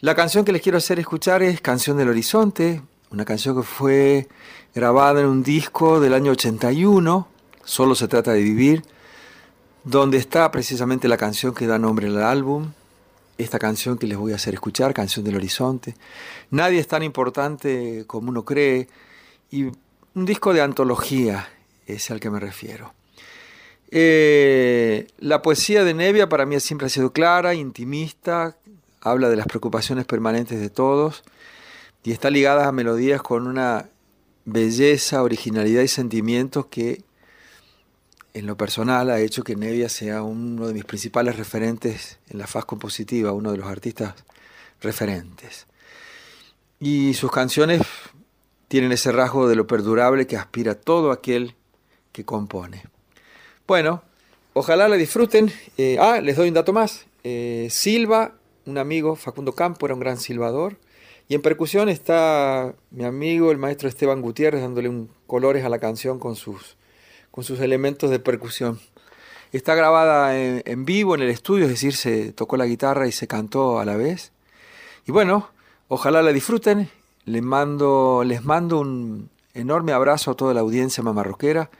La 0.00 0.14
canción 0.14 0.44
que 0.44 0.52
les 0.52 0.62
quiero 0.62 0.78
hacer 0.78 0.98
escuchar 0.98 1.42
es 1.42 1.60
Canción 1.60 1.96
del 1.96 2.08
Horizonte, 2.08 2.82
una 3.10 3.24
canción 3.24 3.56
que 3.56 3.62
fue 3.62 4.28
grabada 4.74 5.20
en 5.20 5.26
un 5.26 5.42
disco 5.42 6.00
del 6.00 6.14
año 6.14 6.32
81, 6.32 7.28
Solo 7.64 7.94
se 7.94 8.08
trata 8.08 8.32
de 8.32 8.42
vivir, 8.42 8.84
donde 9.84 10.18
está 10.18 10.50
precisamente 10.50 11.08
la 11.08 11.16
canción 11.16 11.54
que 11.54 11.66
da 11.66 11.78
nombre 11.78 12.08
al 12.08 12.22
álbum, 12.22 12.72
esta 13.38 13.58
canción 13.58 13.96
que 13.96 14.06
les 14.06 14.18
voy 14.18 14.32
a 14.32 14.36
hacer 14.36 14.54
escuchar, 14.54 14.92
Canción 14.92 15.24
del 15.24 15.36
Horizonte. 15.36 15.94
Nadie 16.50 16.78
es 16.78 16.86
tan 16.86 17.02
importante 17.02 18.04
como 18.06 18.28
uno 18.28 18.44
cree, 18.44 18.88
y 19.50 19.64
un 20.14 20.26
disco 20.26 20.52
de 20.52 20.60
antología 20.60 21.48
es 21.86 22.10
al 22.10 22.20
que 22.20 22.30
me 22.30 22.40
refiero. 22.40 22.94
Eh, 23.90 25.06
la 25.18 25.42
poesía 25.42 25.84
de 25.84 25.94
Nevia 25.94 26.28
para 26.28 26.46
mí 26.46 26.58
siempre 26.60 26.86
ha 26.86 26.90
sido 26.90 27.12
clara, 27.12 27.54
intimista, 27.54 28.56
habla 29.00 29.28
de 29.28 29.36
las 29.36 29.46
preocupaciones 29.46 30.06
permanentes 30.06 30.60
de 30.60 30.70
todos 30.70 31.22
y 32.02 32.12
está 32.12 32.30
ligada 32.30 32.66
a 32.66 32.72
melodías 32.72 33.22
con 33.22 33.46
una 33.46 33.88
belleza, 34.44 35.22
originalidad 35.22 35.82
y 35.82 35.88
sentimientos 35.88 36.66
que 36.66 37.02
en 38.34 38.46
lo 38.46 38.56
personal 38.56 39.10
ha 39.10 39.20
hecho 39.20 39.44
que 39.44 39.54
Nevia 39.54 39.88
sea 39.88 40.22
uno 40.22 40.66
de 40.66 40.74
mis 40.74 40.84
principales 40.84 41.36
referentes 41.36 42.18
en 42.28 42.38
la 42.38 42.46
faz 42.46 42.64
compositiva, 42.64 43.32
uno 43.32 43.52
de 43.52 43.58
los 43.58 43.68
artistas 43.68 44.14
referentes. 44.80 45.66
Y 46.80 47.14
sus 47.14 47.30
canciones 47.30 47.82
tienen 48.66 48.90
ese 48.90 49.12
rasgo 49.12 49.46
de 49.46 49.54
lo 49.54 49.66
perdurable 49.66 50.26
que 50.26 50.36
aspira 50.36 50.74
todo 50.74 51.12
aquel 51.12 51.54
que 52.14 52.24
compone. 52.24 52.84
Bueno, 53.66 54.02
ojalá 54.54 54.88
la 54.88 54.96
disfruten. 54.96 55.52
Eh, 55.76 55.98
ah, 56.00 56.20
les 56.22 56.36
doy 56.36 56.48
un 56.48 56.54
dato 56.54 56.72
más. 56.72 57.06
Eh, 57.24 57.66
Silva, 57.70 58.34
un 58.66 58.78
amigo, 58.78 59.16
Facundo 59.16 59.52
Campo, 59.52 59.84
era 59.84 59.94
un 59.94 60.00
gran 60.00 60.16
silbador. 60.16 60.78
Y 61.28 61.34
en 61.34 61.42
percusión 61.42 61.88
está 61.88 62.74
mi 62.90 63.04
amigo, 63.04 63.50
el 63.50 63.58
maestro 63.58 63.88
Esteban 63.88 64.22
Gutiérrez, 64.22 64.62
dándole 64.62 65.08
colores 65.26 65.64
a 65.64 65.68
la 65.68 65.80
canción 65.80 66.20
con 66.20 66.36
sus, 66.36 66.76
con 67.32 67.42
sus 67.42 67.58
elementos 67.58 68.10
de 68.10 68.20
percusión. 68.20 68.78
Está 69.50 69.74
grabada 69.74 70.38
en, 70.38 70.62
en 70.66 70.84
vivo 70.84 71.16
en 71.16 71.22
el 71.22 71.30
estudio, 71.30 71.64
es 71.64 71.70
decir, 71.70 71.94
se 71.94 72.32
tocó 72.32 72.56
la 72.56 72.66
guitarra 72.66 73.08
y 73.08 73.12
se 73.12 73.26
cantó 73.26 73.80
a 73.80 73.84
la 73.84 73.96
vez. 73.96 74.32
Y 75.06 75.12
bueno, 75.12 75.50
ojalá 75.88 76.22
la 76.22 76.32
disfruten. 76.32 76.88
Les 77.24 77.42
mando, 77.42 78.22
les 78.24 78.44
mando 78.44 78.78
un 78.78 79.30
enorme 79.54 79.92
abrazo 79.92 80.30
a 80.30 80.36
toda 80.36 80.54
la 80.54 80.60
audiencia 80.60 81.02
mamarroquera 81.02 81.70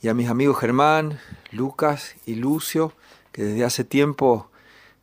y 0.00 0.08
a 0.08 0.14
mis 0.14 0.28
amigos 0.28 0.58
Germán, 0.58 1.18
Lucas 1.50 2.14
y 2.26 2.34
Lucio, 2.36 2.92
que 3.32 3.42
desde 3.42 3.64
hace 3.64 3.84
tiempo 3.84 4.48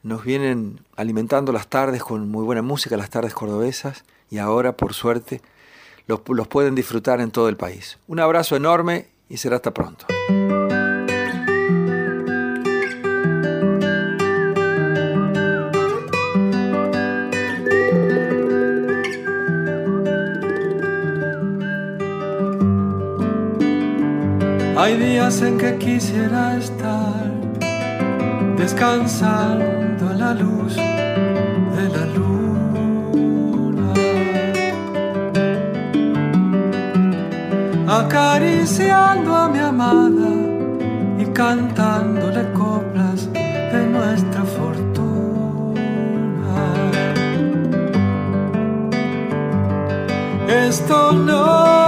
nos 0.04 0.24
vienen 0.24 0.82
alimentando 0.96 1.52
las 1.52 1.68
tardes 1.68 2.04
con 2.04 2.30
muy 2.30 2.44
buena 2.44 2.62
música, 2.62 2.96
las 2.96 3.10
tardes 3.10 3.34
cordobesas, 3.34 4.04
y 4.30 4.38
ahora, 4.38 4.78
por 4.78 4.94
suerte, 4.94 5.42
los, 6.08 6.22
los 6.28 6.48
pueden 6.48 6.76
disfrutar 6.76 7.22
en 7.22 7.32
todo 7.32 7.50
el 7.50 7.58
país. 7.58 7.98
Un 8.08 8.20
abrazo 8.20 8.56
enorme 8.56 9.08
y 9.30 9.38
será 9.38 9.58
hasta 9.58 9.74
pronto. 9.74 10.06
Hay 24.86 24.98
días 24.98 25.42
en 25.42 25.58
que 25.58 25.80
quisiera 25.80 26.58
estar 26.58 27.32
descansando 28.56 30.12
en 30.12 30.20
la 30.20 30.36
luz 30.36 30.76
de 30.76 31.90
la 31.96 32.06
luna, 32.18 33.94
acariciando 37.88 39.36
a 39.36 39.50
mi 39.50 39.58
amada 39.58 40.30
y 41.18 41.26
cantándole 41.34 42.52
coplas 42.54 43.28
de 43.34 43.88
nuestra 43.88 44.44
fortuna. 44.44 45.74
Esto 50.48 51.12
no 51.12 51.85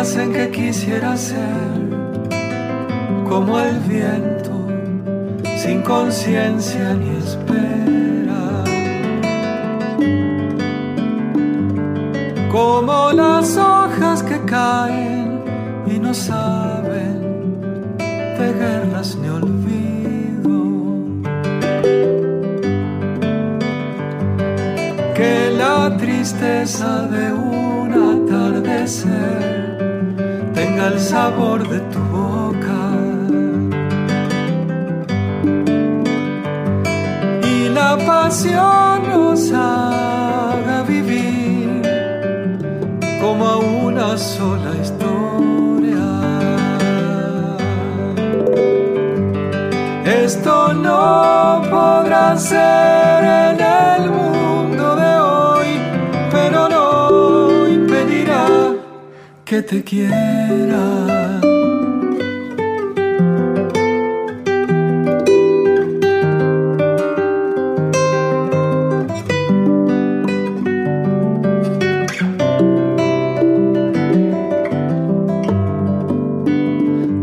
días 0.00 0.16
en 0.16 0.32
que 0.32 0.50
quisiera 0.50 1.16
ser 1.16 1.60
como 3.28 3.58
el 3.60 3.78
viento, 3.80 4.52
sin 5.56 5.82
conciencia 5.82 6.94
ni 6.94 7.10
espera. 7.16 8.64
Como 12.50 13.12
las 13.12 13.56
hojas 13.56 14.22
que 14.22 14.40
caen 14.44 15.44
y 15.86 15.98
no 15.98 16.14
saben 16.14 17.20
de 18.38 18.52
guerras 18.60 19.16
ni 19.20 19.28
olvido. 19.28 20.58
Que 25.14 25.50
la 25.58 25.94
tristeza 25.98 27.02
de 27.02 27.32
un 27.32 27.90
atardecer 28.12 29.49
el 30.86 30.98
sabor 30.98 31.68
de 31.68 31.80
tu 31.92 31.98
boca. 32.16 32.80
Y 37.52 37.68
la 37.68 37.98
pasión 38.06 39.08
nos 39.08 39.52
haga 39.52 40.82
vivir 40.86 41.82
como 43.20 43.46
a 43.46 43.58
una 43.58 44.16
sola 44.16 44.72
historia. 44.82 46.08
Esto 50.04 50.72
no 50.72 51.62
podrá 51.70 52.36
ser 52.36 53.24
en 53.24 53.60
el 53.60 54.19
que 59.50 59.62
te 59.62 59.82
quiera. 59.82 60.14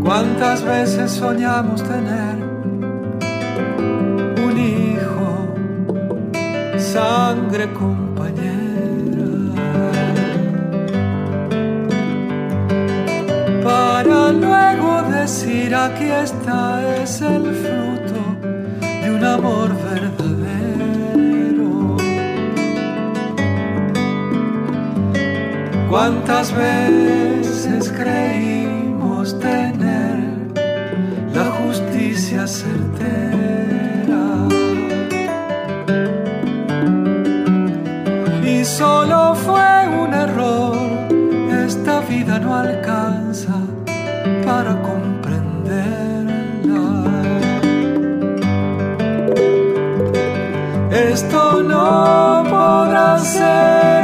¿Cuántas 0.02 0.62
veces 0.62 1.10
soñamos 1.12 1.82
tener 1.82 2.36
un 4.44 4.58
hijo, 4.58 5.54
sangre 6.76 7.72
compañera? 7.72 7.97
Decir 15.68 15.74
aquí 15.74 16.10
está 16.10 16.96
es 16.96 17.20
el 17.20 17.54
fruto 17.54 18.20
de 18.80 19.10
un 19.10 19.24
amor 19.24 19.74
verdadero. 19.90 20.88
¿Cuántas 25.90 26.54
veces 26.54 27.92
creímos 27.92 29.38
tener 29.38 30.18
la 31.34 31.44
justicia 31.60 32.46
certera? 32.46 34.24
Y 38.42 38.64
solo 38.64 39.34
fue 39.34 39.88
un 40.02 40.14
error, 40.14 40.76
esta 41.66 42.00
vida 42.00 42.38
no 42.38 42.54
alcanza 42.54 43.54
para 44.44 44.80
comprenderla. 44.80 45.37
Esto 51.08 51.62
no 51.62 52.44
podrá 52.50 53.18
ser 53.18 53.97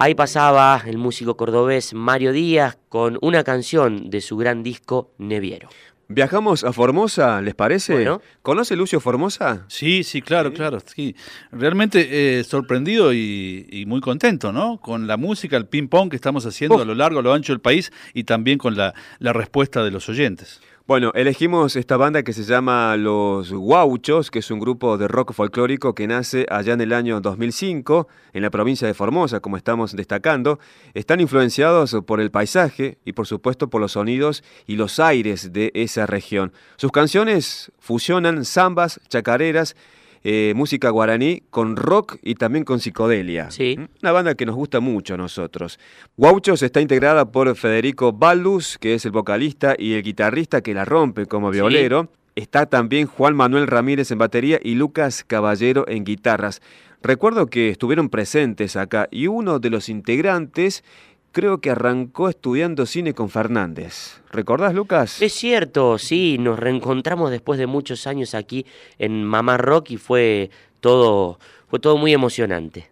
Ahí 0.00 0.14
pasaba 0.14 0.80
el 0.86 0.96
músico 0.96 1.36
cordobés 1.36 1.92
Mario 1.92 2.30
Díaz 2.30 2.78
con 2.88 3.18
una 3.20 3.42
canción 3.42 4.10
de 4.10 4.20
su 4.20 4.36
gran 4.36 4.62
disco 4.62 5.10
Neviero. 5.18 5.70
Viajamos 6.06 6.62
a 6.62 6.72
Formosa, 6.72 7.42
¿les 7.42 7.56
parece? 7.56 7.94
Bueno. 7.94 8.22
¿Conoce 8.42 8.76
Lucio 8.76 9.00
Formosa? 9.00 9.64
Sí, 9.66 10.04
sí, 10.04 10.22
claro, 10.22 10.52
claro. 10.52 10.78
Sí. 10.86 11.16
Realmente 11.50 12.38
eh, 12.38 12.44
sorprendido 12.44 13.12
y, 13.12 13.66
y 13.70 13.86
muy 13.86 14.00
contento, 14.00 14.52
¿no? 14.52 14.80
Con 14.80 15.08
la 15.08 15.16
música, 15.16 15.56
el 15.56 15.66
ping-pong 15.66 16.10
que 16.10 16.16
estamos 16.16 16.46
haciendo 16.46 16.80
a 16.80 16.84
lo 16.84 16.94
largo, 16.94 17.18
a 17.18 17.22
lo 17.22 17.34
ancho 17.34 17.52
del 17.52 17.60
país 17.60 17.92
y 18.14 18.22
también 18.22 18.56
con 18.56 18.76
la, 18.76 18.94
la 19.18 19.32
respuesta 19.32 19.82
de 19.82 19.90
los 19.90 20.08
oyentes. 20.08 20.60
Bueno, 20.88 21.12
elegimos 21.14 21.76
esta 21.76 21.98
banda 21.98 22.22
que 22.22 22.32
se 22.32 22.44
llama 22.44 22.96
Los 22.96 23.52
Guauchos, 23.52 24.30
que 24.30 24.38
es 24.38 24.50
un 24.50 24.58
grupo 24.58 24.96
de 24.96 25.06
rock 25.06 25.34
folclórico 25.34 25.94
que 25.94 26.06
nace 26.06 26.46
allá 26.48 26.72
en 26.72 26.80
el 26.80 26.94
año 26.94 27.20
2005 27.20 28.08
en 28.32 28.40
la 28.40 28.48
provincia 28.48 28.88
de 28.88 28.94
Formosa, 28.94 29.40
como 29.40 29.58
estamos 29.58 29.94
destacando. 29.94 30.58
Están 30.94 31.20
influenciados 31.20 31.94
por 32.06 32.22
el 32.22 32.30
paisaje 32.30 32.96
y 33.04 33.12
por 33.12 33.26
supuesto 33.26 33.68
por 33.68 33.82
los 33.82 33.92
sonidos 33.92 34.42
y 34.66 34.76
los 34.76 34.98
aires 34.98 35.52
de 35.52 35.72
esa 35.74 36.06
región. 36.06 36.54
Sus 36.78 36.90
canciones 36.90 37.70
fusionan 37.78 38.46
zambas, 38.46 38.98
chacareras, 39.08 39.76
eh, 40.24 40.52
música 40.56 40.90
guaraní 40.90 41.42
con 41.50 41.76
rock 41.76 42.16
y 42.22 42.34
también 42.34 42.64
con 42.64 42.80
psicodelia. 42.80 43.50
Sí. 43.50 43.78
Una 44.02 44.12
banda 44.12 44.34
que 44.34 44.46
nos 44.46 44.56
gusta 44.56 44.80
mucho 44.80 45.14
a 45.14 45.16
nosotros. 45.16 45.78
Guauchos 46.16 46.62
está 46.62 46.80
integrada 46.80 47.30
por 47.30 47.54
Federico 47.56 48.12
Baldus, 48.12 48.78
que 48.78 48.94
es 48.94 49.04
el 49.04 49.12
vocalista 49.12 49.74
y 49.78 49.94
el 49.94 50.02
guitarrista 50.02 50.60
que 50.60 50.74
la 50.74 50.84
rompe 50.84 51.26
como 51.26 51.52
Sí. 51.52 51.58
violero. 51.58 52.08
Está 52.36 52.66
también 52.66 53.06
Juan 53.06 53.34
Manuel 53.34 53.66
Ramírez 53.66 54.10
en 54.12 54.18
batería 54.18 54.60
y 54.62 54.74
Lucas 54.76 55.24
Caballero 55.26 55.84
en 55.88 56.04
guitarras. 56.04 56.60
Recuerdo 57.02 57.46
que 57.46 57.68
estuvieron 57.70 58.08
presentes 58.10 58.76
acá 58.76 59.08
y 59.10 59.26
uno 59.28 59.58
de 59.58 59.70
los 59.70 59.88
integrantes 59.88 60.84
creo 61.38 61.60
que 61.60 61.70
arrancó 61.70 62.28
estudiando 62.28 62.84
cine 62.84 63.14
con 63.14 63.30
Fernández. 63.30 64.20
¿Recordás, 64.32 64.74
Lucas? 64.74 65.22
Es 65.22 65.34
cierto, 65.34 65.96
sí, 65.96 66.36
nos 66.36 66.58
reencontramos 66.58 67.30
después 67.30 67.60
de 67.60 67.68
muchos 67.68 68.08
años 68.08 68.34
aquí 68.34 68.66
en 68.98 69.22
Mamá 69.22 69.56
Rock 69.56 69.92
y 69.92 69.98
fue 69.98 70.50
todo, 70.80 71.38
fue 71.68 71.78
todo 71.78 71.96
muy 71.96 72.12
emocionante. 72.12 72.90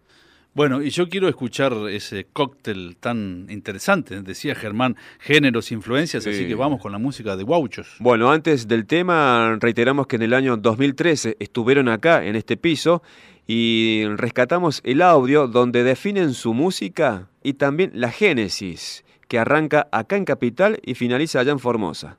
Bueno, 0.55 0.81
y 0.81 0.91
yo 0.91 1.09
quiero 1.09 1.29
escuchar 1.29 1.73
ese 1.91 2.29
cóctel 2.33 2.97
tan 3.01 3.49
interesante, 3.51 4.23
decía 4.23 4.55
Germán, 4.55 4.95
géneros, 5.19 5.73
influencias, 5.73 6.25
así 6.25 6.43
Sí. 6.45 6.47
que 6.47 6.55
vamos 6.55 6.81
con 6.81 6.93
la 6.93 6.99
música 6.99 7.37
de 7.37 7.43
Guauchos. 7.43 7.97
Bueno, 7.99 8.31
antes 8.31 8.69
del 8.69 8.87
tema, 8.87 9.59
reiteramos 9.61 10.07
que 10.07 10.15
en 10.15 10.23
el 10.23 10.33
año 10.33 10.57
2013 10.57 11.37
estuvieron 11.41 11.89
acá, 11.89 12.25
en 12.25 12.37
este 12.37 12.57
piso, 12.57 13.03
y 13.49 14.05
rescatamos 14.17 14.81
el 14.85 15.03
audio 15.03 15.47
donde 15.47 15.83
definen 15.85 16.33
su 16.33 16.55
música 16.55 17.29
y 17.47 17.55
también 17.55 17.93
la 17.95 18.11
génesis, 18.11 19.05
que 19.29 19.39
arranca 19.39 19.87
acá 19.93 20.17
en 20.17 20.25
Capital 20.25 20.81
y 20.85 20.95
finaliza 20.95 21.39
allá 21.39 21.53
en 21.53 21.61
Formosa. 21.61 22.17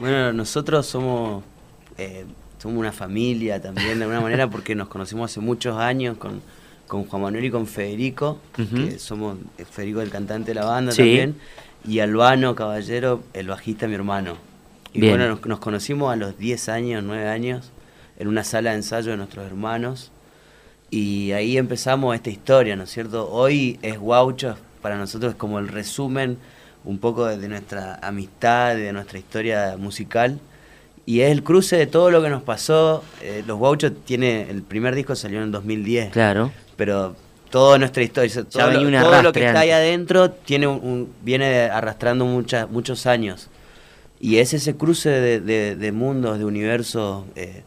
Bueno, 0.00 0.32
nosotros 0.32 0.84
somos, 0.86 1.44
eh, 1.96 2.24
somos 2.58 2.78
una 2.78 2.90
familia 2.92 3.60
también 3.62 3.98
de 3.98 4.04
alguna 4.04 4.20
manera 4.20 4.50
porque 4.50 4.74
nos 4.74 4.88
conocimos 4.88 5.30
hace 5.30 5.38
muchos 5.40 5.76
años 5.76 6.16
con, 6.18 6.40
con 6.88 7.04
Juan 7.04 7.22
Manuel 7.22 7.44
y 7.44 7.50
con 7.52 7.66
Federico, 7.68 8.40
que 8.56 8.98
somos 8.98 9.36
eh, 9.58 9.64
Federico 9.64 10.00
el 10.00 10.10
cantante 10.10 10.50
de 10.50 10.54
la 10.56 10.64
banda 10.64 10.90
Sí. 10.90 10.98
también, 10.98 11.36
y 11.86 12.00
Albano 12.00 12.56
Caballero, 12.56 13.22
el 13.32 13.46
bajista, 13.46 13.86
mi 13.86 13.94
hermano. 13.94 14.34
Y 14.92 15.00
Bien. 15.02 15.12
bueno, 15.16 15.28
nos, 15.36 15.46
nos 15.46 15.60
conocimos 15.60 16.12
a 16.12 16.16
los 16.16 16.36
10 16.36 16.68
años, 16.68 17.04
9 17.04 17.28
años, 17.28 17.70
en 18.18 18.26
una 18.26 18.42
sala 18.42 18.70
de 18.70 18.76
ensayo 18.78 19.12
de 19.12 19.16
nuestros 19.18 19.46
hermanos. 19.46 20.10
Y 20.90 21.32
ahí 21.32 21.56
empezamos 21.56 22.14
esta 22.14 22.30
historia, 22.30 22.74
¿no 22.76 22.84
es 22.84 22.90
cierto? 22.90 23.30
Hoy 23.30 23.78
es 23.82 23.98
Guauchos, 23.98 24.56
para 24.82 24.96
nosotros 24.96 25.32
es 25.32 25.38
como 25.38 25.58
el 25.58 25.68
resumen 25.68 26.38
un 26.84 26.98
poco 26.98 27.26
de, 27.26 27.48
nuestra 27.48 27.98
amistad, 28.02 28.74
de 28.74 28.92
nuestra 28.92 29.18
historia 29.18 29.76
musical. 29.78 30.40
Y 31.06 31.20
es 31.20 31.30
el 31.30 31.42
cruce 31.42 31.76
de 31.76 31.86
todo 31.86 32.10
lo 32.10 32.22
que 32.22 32.28
nos 32.30 32.42
pasó. 32.42 33.04
Eh, 33.22 33.42
Los 33.46 33.58
Guauchos 33.58 33.92
tiene, 34.04 34.50
el 34.50 34.62
primer 34.62 34.94
disco 34.94 35.14
salió 35.14 35.38
en 35.38 35.44
el 35.44 35.52
2010. 35.52 36.10
Claro. 36.12 36.50
Pero 36.76 37.14
toda 37.50 37.78
nuestra 37.78 38.02
historia, 38.02 38.32
todo, 38.44 38.70
lo, 38.70 39.00
todo 39.02 39.32
que 39.32 39.46
está 39.46 39.60
ahí 39.60 39.70
adentro 39.70 40.30
tiene 40.30 40.66
un, 40.66 40.76
un- 40.82 41.12
viene 41.22 41.64
arrastrando 41.64 42.24
muchas 42.24 42.70
muchos 42.70 43.06
años. 43.06 43.48
Y 44.20 44.36
es 44.38 44.54
ese 44.54 44.76
cruce 44.76 45.08
de, 45.10 45.40
de- 45.40 45.76
de 45.76 45.92
mundos, 45.92 46.38
de 46.38 46.44
universos, 46.44 47.24
eh, 47.36 47.62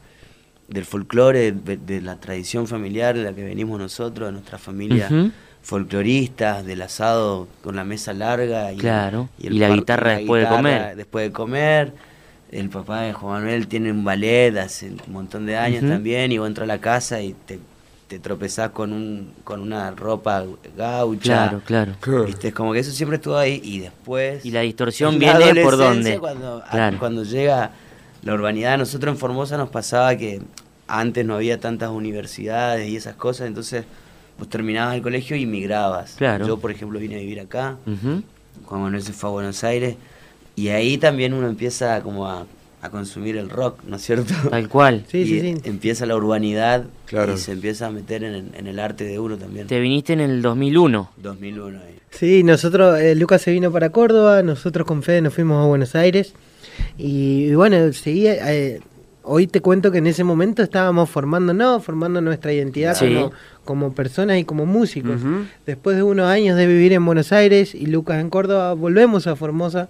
del 0.68 0.86
folclore, 0.86 1.52
de, 1.52 1.78
de 1.78 2.02
la 2.02 2.16
tradición 2.20 2.68
familiar 2.68 3.16
de 3.16 3.24
la 3.24 3.34
que 3.34 3.44
venimos 3.44 3.80
nosotros, 3.80 4.28
de 4.30 4.34
nuestra 4.34 4.58
familia 4.58 5.08
Ujú. 5.12 5.32
folcloristas, 5.62 6.66
del 6.66 6.82
asado 6.82 7.48
con 7.64 7.76
la 7.76 7.84
mesa 7.84 8.14
larga. 8.14 8.72
Y, 8.72 8.78
Claro, 8.78 9.30
el 9.42 9.54
y 9.54 9.60
la 9.60 9.68
par- 9.70 9.78
guitarra 9.78 10.12
la 10.14 10.18
después 10.18 10.44
de 10.44 10.50
comer. 10.56 10.96
Después 10.96 11.26
de 11.28 11.32
comer. 11.32 11.94
El 12.52 12.70
papá 12.70 13.02
de 13.02 13.14
Juan 13.14 13.42
Manuel 13.42 13.68
tiene 13.68 13.92
un 13.92 14.04
ballet 14.04 14.56
hace 14.60 14.90
un 14.92 15.00
montón 15.14 15.48
de 15.48 15.58
años 15.58 15.84
también 15.90 16.32
y 16.32 16.38
vos 16.38 16.48
entras 16.48 16.66
a 16.66 16.68
la 16.68 16.78
casa 16.80 17.20
y 17.20 17.34
te, 17.34 17.60
te 18.08 18.20
tropezás 18.20 18.70
con 18.70 18.94
un 18.94 19.34
con 19.44 19.60
una 19.60 19.90
ropa 19.90 20.44
gaucha. 20.78 21.60
Claro, 21.66 21.96
claro. 21.98 22.26
¿Viste? 22.26 22.50
Es 22.50 22.54
como 22.54 22.72
que 22.72 22.78
eso 22.80 22.92
siempre 22.92 23.16
estuvo 23.16 23.38
ahí 23.38 23.60
y 23.64 23.80
después... 23.80 24.46
Y 24.46 24.52
la 24.52 24.62
distorsión 24.62 25.16
en 25.16 25.20
viene 25.20 25.64
por 25.64 25.78
dónde. 25.78 26.20
Cuando, 26.20 26.58
a- 26.64 26.70
Claro. 26.70 27.00
cuando 27.00 27.24
llega 27.24 27.72
la 28.24 28.34
urbanidad, 28.34 28.78
nosotros 28.78 29.14
en 29.14 29.18
Formosa 29.20 29.58
nos 29.58 29.70
pasaba 29.70 30.16
que 30.16 30.42
antes 30.88 31.26
no 31.26 31.36
había 31.36 31.60
tantas 31.60 31.90
universidades 31.90 32.90
y 32.90 32.96
esas 32.96 33.16
cosas, 33.16 33.48
entonces 33.48 33.86
vos 34.38 34.50
terminabas 34.50 34.96
el 34.96 35.02
colegio 35.02 35.36
y 35.36 35.46
migrabas. 35.46 36.16
Claro. 36.18 36.48
Yo, 36.48 36.58
por 36.58 36.72
ejemplo, 36.72 37.00
vine 37.00 37.16
a 37.16 37.20
vivir 37.20 37.40
acá. 37.40 37.78
Juan 38.66 38.82
Manuel 38.82 39.02
se 39.04 39.14
fue 39.14 39.30
a 39.30 39.34
Buenos 39.34 39.64
Aires 39.64 39.96
y 40.56 40.70
ahí 40.70 40.98
también 40.98 41.34
uno 41.34 41.48
empieza 41.48 42.02
como 42.02 42.28
a, 42.28 42.46
a 42.82 42.90
consumir 42.90 43.36
el 43.38 43.50
rock, 43.50 43.80
¿no 43.88 43.98
es 43.98 44.04
cierto? 44.04 44.34
Tal 44.50 44.70
cual. 44.70 45.06
y 45.14 45.48
empieza 45.64 46.06
la 46.06 46.16
urbanidad 46.16 46.86
y 47.34 47.38
se 47.38 47.54
empieza 47.54 47.88
a 47.88 47.92
meter 47.92 48.24
en, 48.24 48.52
en 48.56 48.68
el 48.68 48.80
arte 48.80 49.04
de 49.04 49.20
uno 49.20 49.38
también. 49.38 49.68
Te 49.68 49.80
viniste 49.80 50.14
en 50.14 50.22
el 50.22 50.42
2001. 50.42 51.12
2001 51.18 51.80
ahí. 51.80 51.96
Sí, 52.12 52.44
nosotros, 52.44 53.00
eh, 53.00 53.16
Lucas 53.16 53.42
se 53.42 53.52
vino 53.52 53.72
para 53.72 53.90
Córdoba, 53.90 54.44
nosotros 54.44 54.86
con 54.86 55.02
Fede 55.02 55.22
nos 55.22 55.34
fuimos 55.34 55.64
a 55.64 55.68
Buenos 55.68 55.96
Aires 55.96 56.34
y, 56.98 57.46
y 57.46 57.56
bueno, 57.56 57.92
seguía, 57.94 58.54
eh, 58.54 58.82
hoy 59.24 59.48
te 59.48 59.62
cuento 59.62 59.92
que 59.92 60.00
en 60.00 60.08
ese 60.08 60.24
momento 60.24 60.64
estábamos 60.64 61.10
formando, 61.10 61.54
no, 61.54 61.80
formando 61.80 62.20
nuestra 62.22 62.52
identidad 62.54 62.96
Sí. 62.96 63.14
como, 63.14 63.32
como 63.64 63.94
personas 63.94 64.38
y 64.38 64.44
como 64.44 64.66
músicos. 64.66 65.22
Después 65.66 65.96
de 65.96 66.04
unos 66.04 66.28
años 66.28 66.58
de 66.58 66.68
vivir 66.68 66.92
en 66.94 67.06
Buenos 67.06 67.32
Aires 67.32 67.74
y 67.74 67.86
Lucas 67.86 68.20
en 68.20 68.30
Córdoba, 68.30 68.74
volvemos 68.74 69.26
a 69.28 69.36
Formosa, 69.36 69.90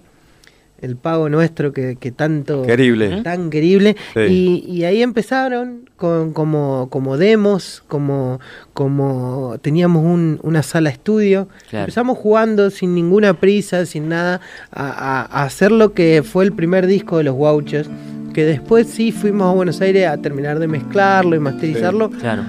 el 0.84 0.96
pago 0.96 1.28
nuestro 1.28 1.72
que, 1.72 1.96
que 1.96 2.10
tanto... 2.12 2.62
Querible. 2.62 3.22
Tan 3.22 3.50
querible. 3.50 3.96
Sí. 4.14 4.20
Y, 4.20 4.64
y 4.70 4.84
ahí 4.84 5.02
empezaron 5.02 5.88
con, 5.96 6.32
como, 6.32 6.88
como 6.90 7.16
demos, 7.16 7.82
como, 7.88 8.38
como 8.72 9.56
teníamos 9.62 10.04
un- 10.04 10.38
una 10.42 10.62
sala 10.62 10.90
estudio. 10.90 11.48
Claro. 11.70 11.84
Empezamos 11.84 12.18
jugando 12.18 12.70
sin 12.70 12.94
ninguna 12.94 13.34
prisa, 13.34 13.86
sin 13.86 14.08
nada, 14.08 14.40
a, 14.70 14.88
a- 14.88 15.22
a 15.40 15.44
hacer 15.44 15.72
lo 15.72 15.92
que 15.94 16.22
fue 16.22 16.44
el 16.44 16.52
primer 16.52 16.86
disco 16.86 17.18
de 17.18 17.24
los 17.24 17.34
Guauchos. 17.34 17.88
Que 18.34 18.44
después 18.44 18.88
sí 18.88 19.12
fuimos 19.12 19.46
a 19.48 19.52
Buenos 19.54 19.80
Aires 19.80 20.08
a 20.08 20.16
terminar 20.18 20.58
de 20.58 20.66
mezclarlo 20.66 21.36
y 21.36 21.38
masterizarlo. 21.38 22.10
Claro. 22.10 22.42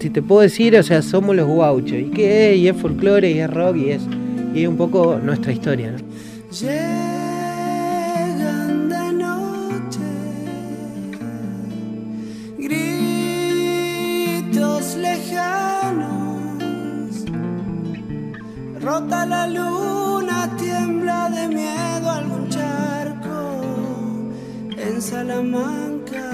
Si 0.00 0.10
te 0.10 0.20
puedo 0.20 0.40
decir, 0.40 0.76
o 0.76 0.82
sea, 0.82 1.00
somos 1.00 1.36
los 1.36 1.46
Guauchos. 1.46 1.92
¿Y 1.98 2.10
qué 2.10 2.52
es? 2.52 2.58
Y 2.58 2.68
es 2.68 2.76
folclore, 2.76 3.30
y 3.30 3.38
es 3.38 3.48
rock, 3.48 3.76
y 3.76 3.90
es, 3.90 4.02
y 4.52 4.62
es 4.64 4.68
un 4.68 4.76
poco 4.76 5.20
nuestra 5.22 5.52
historia. 5.52 5.94
Rota 18.92 19.24
la 19.24 19.46
luna, 19.46 20.54
tiembla 20.58 21.30
de 21.30 21.48
miedo 21.48 22.10
algún 22.10 22.48
charco 22.50 23.38
en 24.86 25.00
Salamanca, 25.00 26.28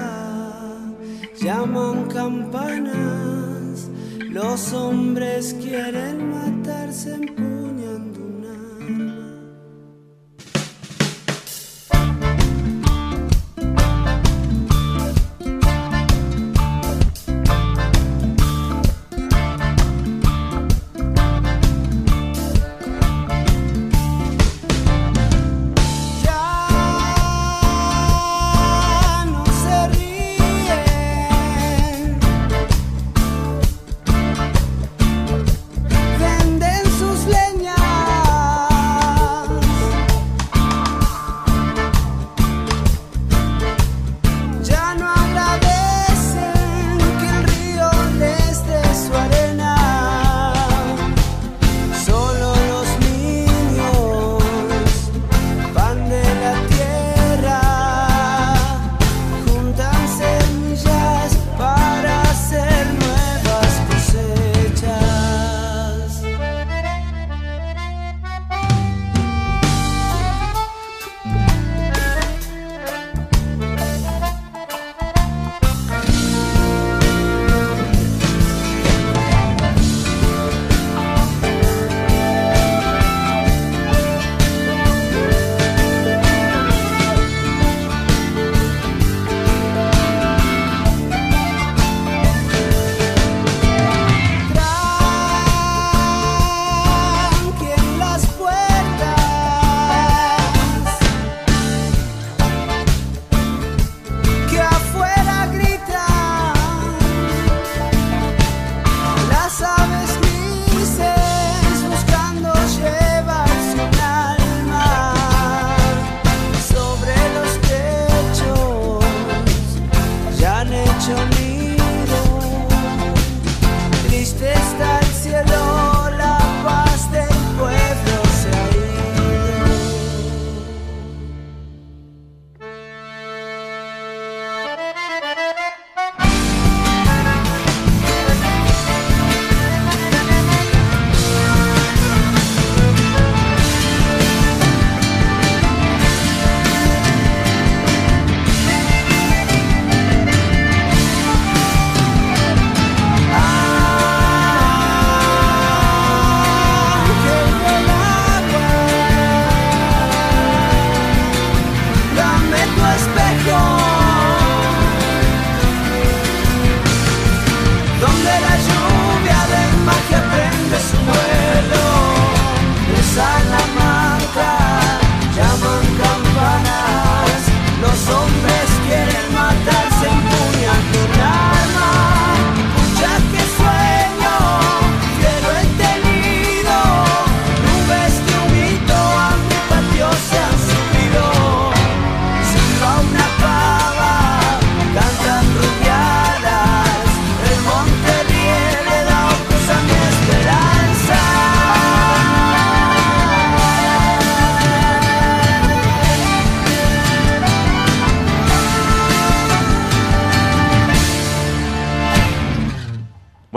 llaman 1.41 1.97
campanas, 2.19 3.89
los 4.29 4.73
hombres 4.73 5.55
quieren 5.61 6.15
matarse 6.35 7.13
empuñando 7.13 7.68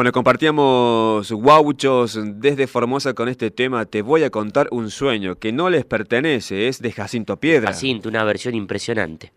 Bueno, 0.03 0.11
compartíamos 0.11 1.31
guauchos 1.31 2.19
desde 2.21 2.67
Formosa 2.67 3.15
con 3.15 3.29
este 3.29 3.53
tema. 3.53 3.85
Te 3.85 4.03
voy 4.03 4.25
a 4.25 4.31
contar 4.31 4.67
un 4.73 4.91
sueño 4.91 5.37
que 5.37 5.53
no 5.53 5.71
les 5.71 5.85
pertenece, 5.85 6.67
es 6.67 6.83
de 6.83 6.91
Jacinto 6.91 7.37
Piedra. 7.37 7.69
Jacinto, 7.69 8.09
una 8.09 8.25
versión 8.25 8.57
impresionante. 8.57 9.33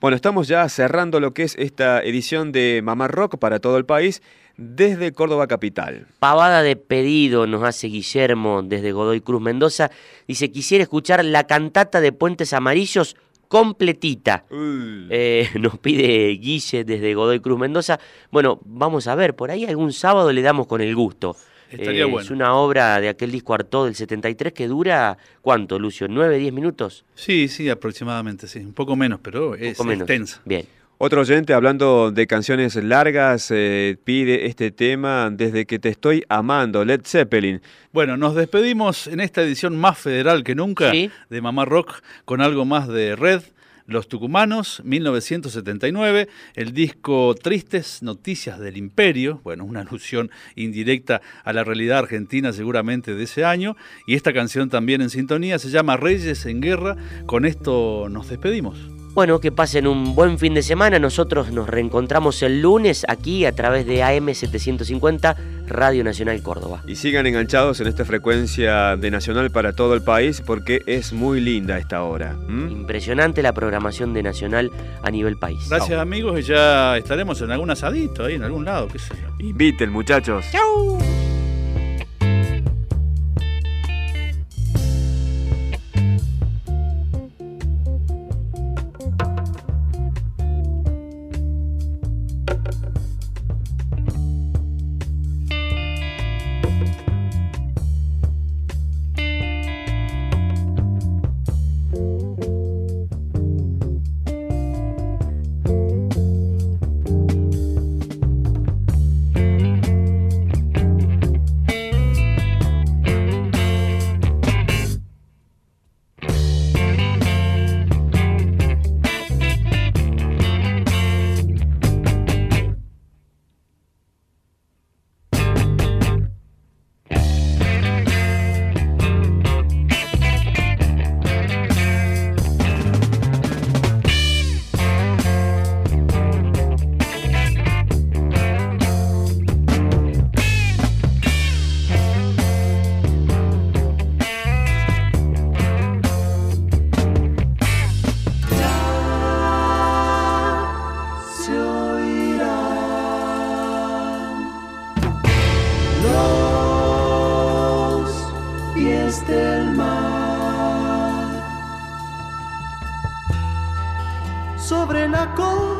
Bueno, 0.00 0.16
estamos 0.16 0.48
ya 0.48 0.68
cerrando 0.68 1.20
lo 1.20 1.32
que 1.32 1.44
es 1.44 1.54
esta 1.60 2.02
edición 2.02 2.50
de 2.50 2.80
Mamá 2.82 3.06
Rock 3.06 3.38
para 3.38 3.60
todo 3.60 3.76
el 3.76 3.84
país 3.84 4.20
desde 4.56 5.12
Córdoba 5.12 5.46
Capital. 5.46 6.08
Pavada 6.18 6.64
de 6.64 6.74
pedido 6.74 7.46
nos 7.46 7.62
hace 7.62 7.86
Guillermo 7.86 8.64
desde 8.64 8.90
Godoy 8.90 9.20
Cruz 9.20 9.42
Mendoza. 9.42 9.92
Dice, 10.26 10.50
quisiera 10.50 10.82
escuchar 10.82 11.24
la 11.24 11.44
cantata 11.44 12.00
de 12.00 12.10
Puentes 12.10 12.52
Amarillos 12.52 13.14
completita. 13.54 14.46
Eh, 14.50 15.48
nos 15.60 15.78
pide 15.78 16.26
Guille 16.38 16.82
desde 16.82 17.14
Godoy 17.14 17.38
Cruz 17.38 17.56
Mendoza. 17.56 18.00
Bueno, 18.32 18.58
vamos 18.64 19.06
a 19.06 19.14
ver, 19.14 19.36
por 19.36 19.52
ahí 19.52 19.64
algún 19.64 19.92
sábado 19.92 20.32
le 20.32 20.42
damos 20.42 20.66
con 20.66 20.80
el 20.80 20.92
gusto. 20.96 21.36
Estaría 21.70 22.02
Eh, 22.02 22.04
bueno. 22.04 22.20
Es 22.20 22.32
una 22.32 22.56
obra 22.56 23.00
de 23.00 23.08
aquel 23.08 23.30
disco 23.30 23.54
Artaud 23.54 23.84
del 23.84 23.94
73 23.94 24.52
que 24.52 24.66
dura, 24.66 25.16
¿cuánto, 25.40 25.78
Lucio? 25.78 26.08
¿9, 26.08 26.36
10 26.36 26.52
minutos? 26.52 27.04
Sí, 27.14 27.46
sí, 27.46 27.68
aproximadamente, 27.68 28.48
sí. 28.48 28.58
Un 28.58 28.72
poco 28.72 28.96
menos, 28.96 29.20
pero 29.22 29.54
es 29.54 29.76
poco 29.76 29.88
menos. 29.88 30.00
extensa. 30.02 30.40
Bien. 30.44 30.66
Otro 31.06 31.20
oyente, 31.20 31.52
hablando 31.52 32.12
de 32.12 32.26
canciones 32.26 32.76
largas, 32.76 33.50
eh, 33.50 33.98
pide 34.04 34.46
este 34.46 34.70
tema 34.70 35.28
desde 35.30 35.66
que 35.66 35.78
te 35.78 35.90
estoy 35.90 36.24
amando, 36.30 36.82
Led 36.82 37.02
Zeppelin. 37.04 37.60
Bueno, 37.92 38.16
nos 38.16 38.34
despedimos 38.34 39.06
en 39.06 39.20
esta 39.20 39.42
edición 39.42 39.76
más 39.76 39.98
federal 39.98 40.42
que 40.42 40.54
nunca 40.54 40.92
de 40.92 41.40
Mamá 41.42 41.66
Rock 41.66 42.00
con 42.24 42.40
algo 42.40 42.64
más 42.64 42.88
de 42.88 43.16
Red. 43.16 43.42
Los 43.86 44.08
Tucumanos, 44.08 44.80
1979, 44.82 46.26
el 46.54 46.72
disco 46.72 47.34
Tristes 47.34 48.02
Noticias 48.02 48.58
del 48.58 48.78
Imperio, 48.78 49.42
bueno, 49.44 49.66
una 49.66 49.82
alusión 49.82 50.30
indirecta 50.54 51.20
a 51.44 51.52
la 51.52 51.64
realidad 51.64 51.98
argentina 51.98 52.54
seguramente 52.54 53.14
de 53.14 53.24
ese 53.24 53.44
año, 53.44 53.76
y 54.06 54.14
esta 54.14 54.32
canción 54.32 54.70
también 54.70 55.02
en 55.02 55.10
sintonía 55.10 55.58
se 55.58 55.68
llama 55.68 55.98
Reyes 55.98 56.46
en 56.46 56.62
Guerra, 56.62 56.96
con 57.26 57.44
esto 57.44 58.08
nos 58.08 58.30
despedimos. 58.30 59.03
Bueno, 59.14 59.38
que 59.38 59.52
pasen 59.52 59.86
un 59.86 60.16
buen 60.16 60.40
fin 60.40 60.54
de 60.54 60.62
semana. 60.62 60.98
Nosotros 60.98 61.52
nos 61.52 61.68
reencontramos 61.68 62.42
el 62.42 62.60
lunes 62.60 63.06
aquí 63.06 63.44
a 63.46 63.52
través 63.52 63.86
de 63.86 64.02
AM750 64.02 65.36
Radio 65.68 66.02
Nacional 66.02 66.42
Córdoba. 66.42 66.82
Y 66.84 66.96
sigan 66.96 67.24
enganchados 67.24 67.80
en 67.80 67.86
esta 67.86 68.04
frecuencia 68.04 68.96
de 68.96 69.12
Nacional 69.12 69.52
para 69.52 69.72
todo 69.72 69.94
el 69.94 70.02
país 70.02 70.42
porque 70.44 70.82
es 70.86 71.12
muy 71.12 71.40
linda 71.40 71.78
esta 71.78 72.02
hora. 72.02 72.36
Impresionante 72.48 73.40
la 73.40 73.52
programación 73.52 74.14
de 74.14 74.24
Nacional 74.24 74.72
a 75.00 75.12
nivel 75.12 75.36
país. 75.36 75.68
Gracias 75.68 75.96
amigos 75.96 76.40
y 76.40 76.42
ya 76.42 76.96
estaremos 76.96 77.40
en 77.40 77.52
algún 77.52 77.70
asadito 77.70 78.24
ahí 78.24 78.34
en 78.34 78.42
algún 78.42 78.64
lado, 78.64 78.88
qué 78.88 78.98
sé 78.98 79.14
yo. 79.14 79.46
Inviten 79.46 79.92
muchachos. 79.92 80.44
¡Chau! 80.50 80.98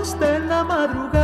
Costa 0.05 0.37
en 0.37 0.49
la 0.51 0.63
madrugada. 0.65 1.24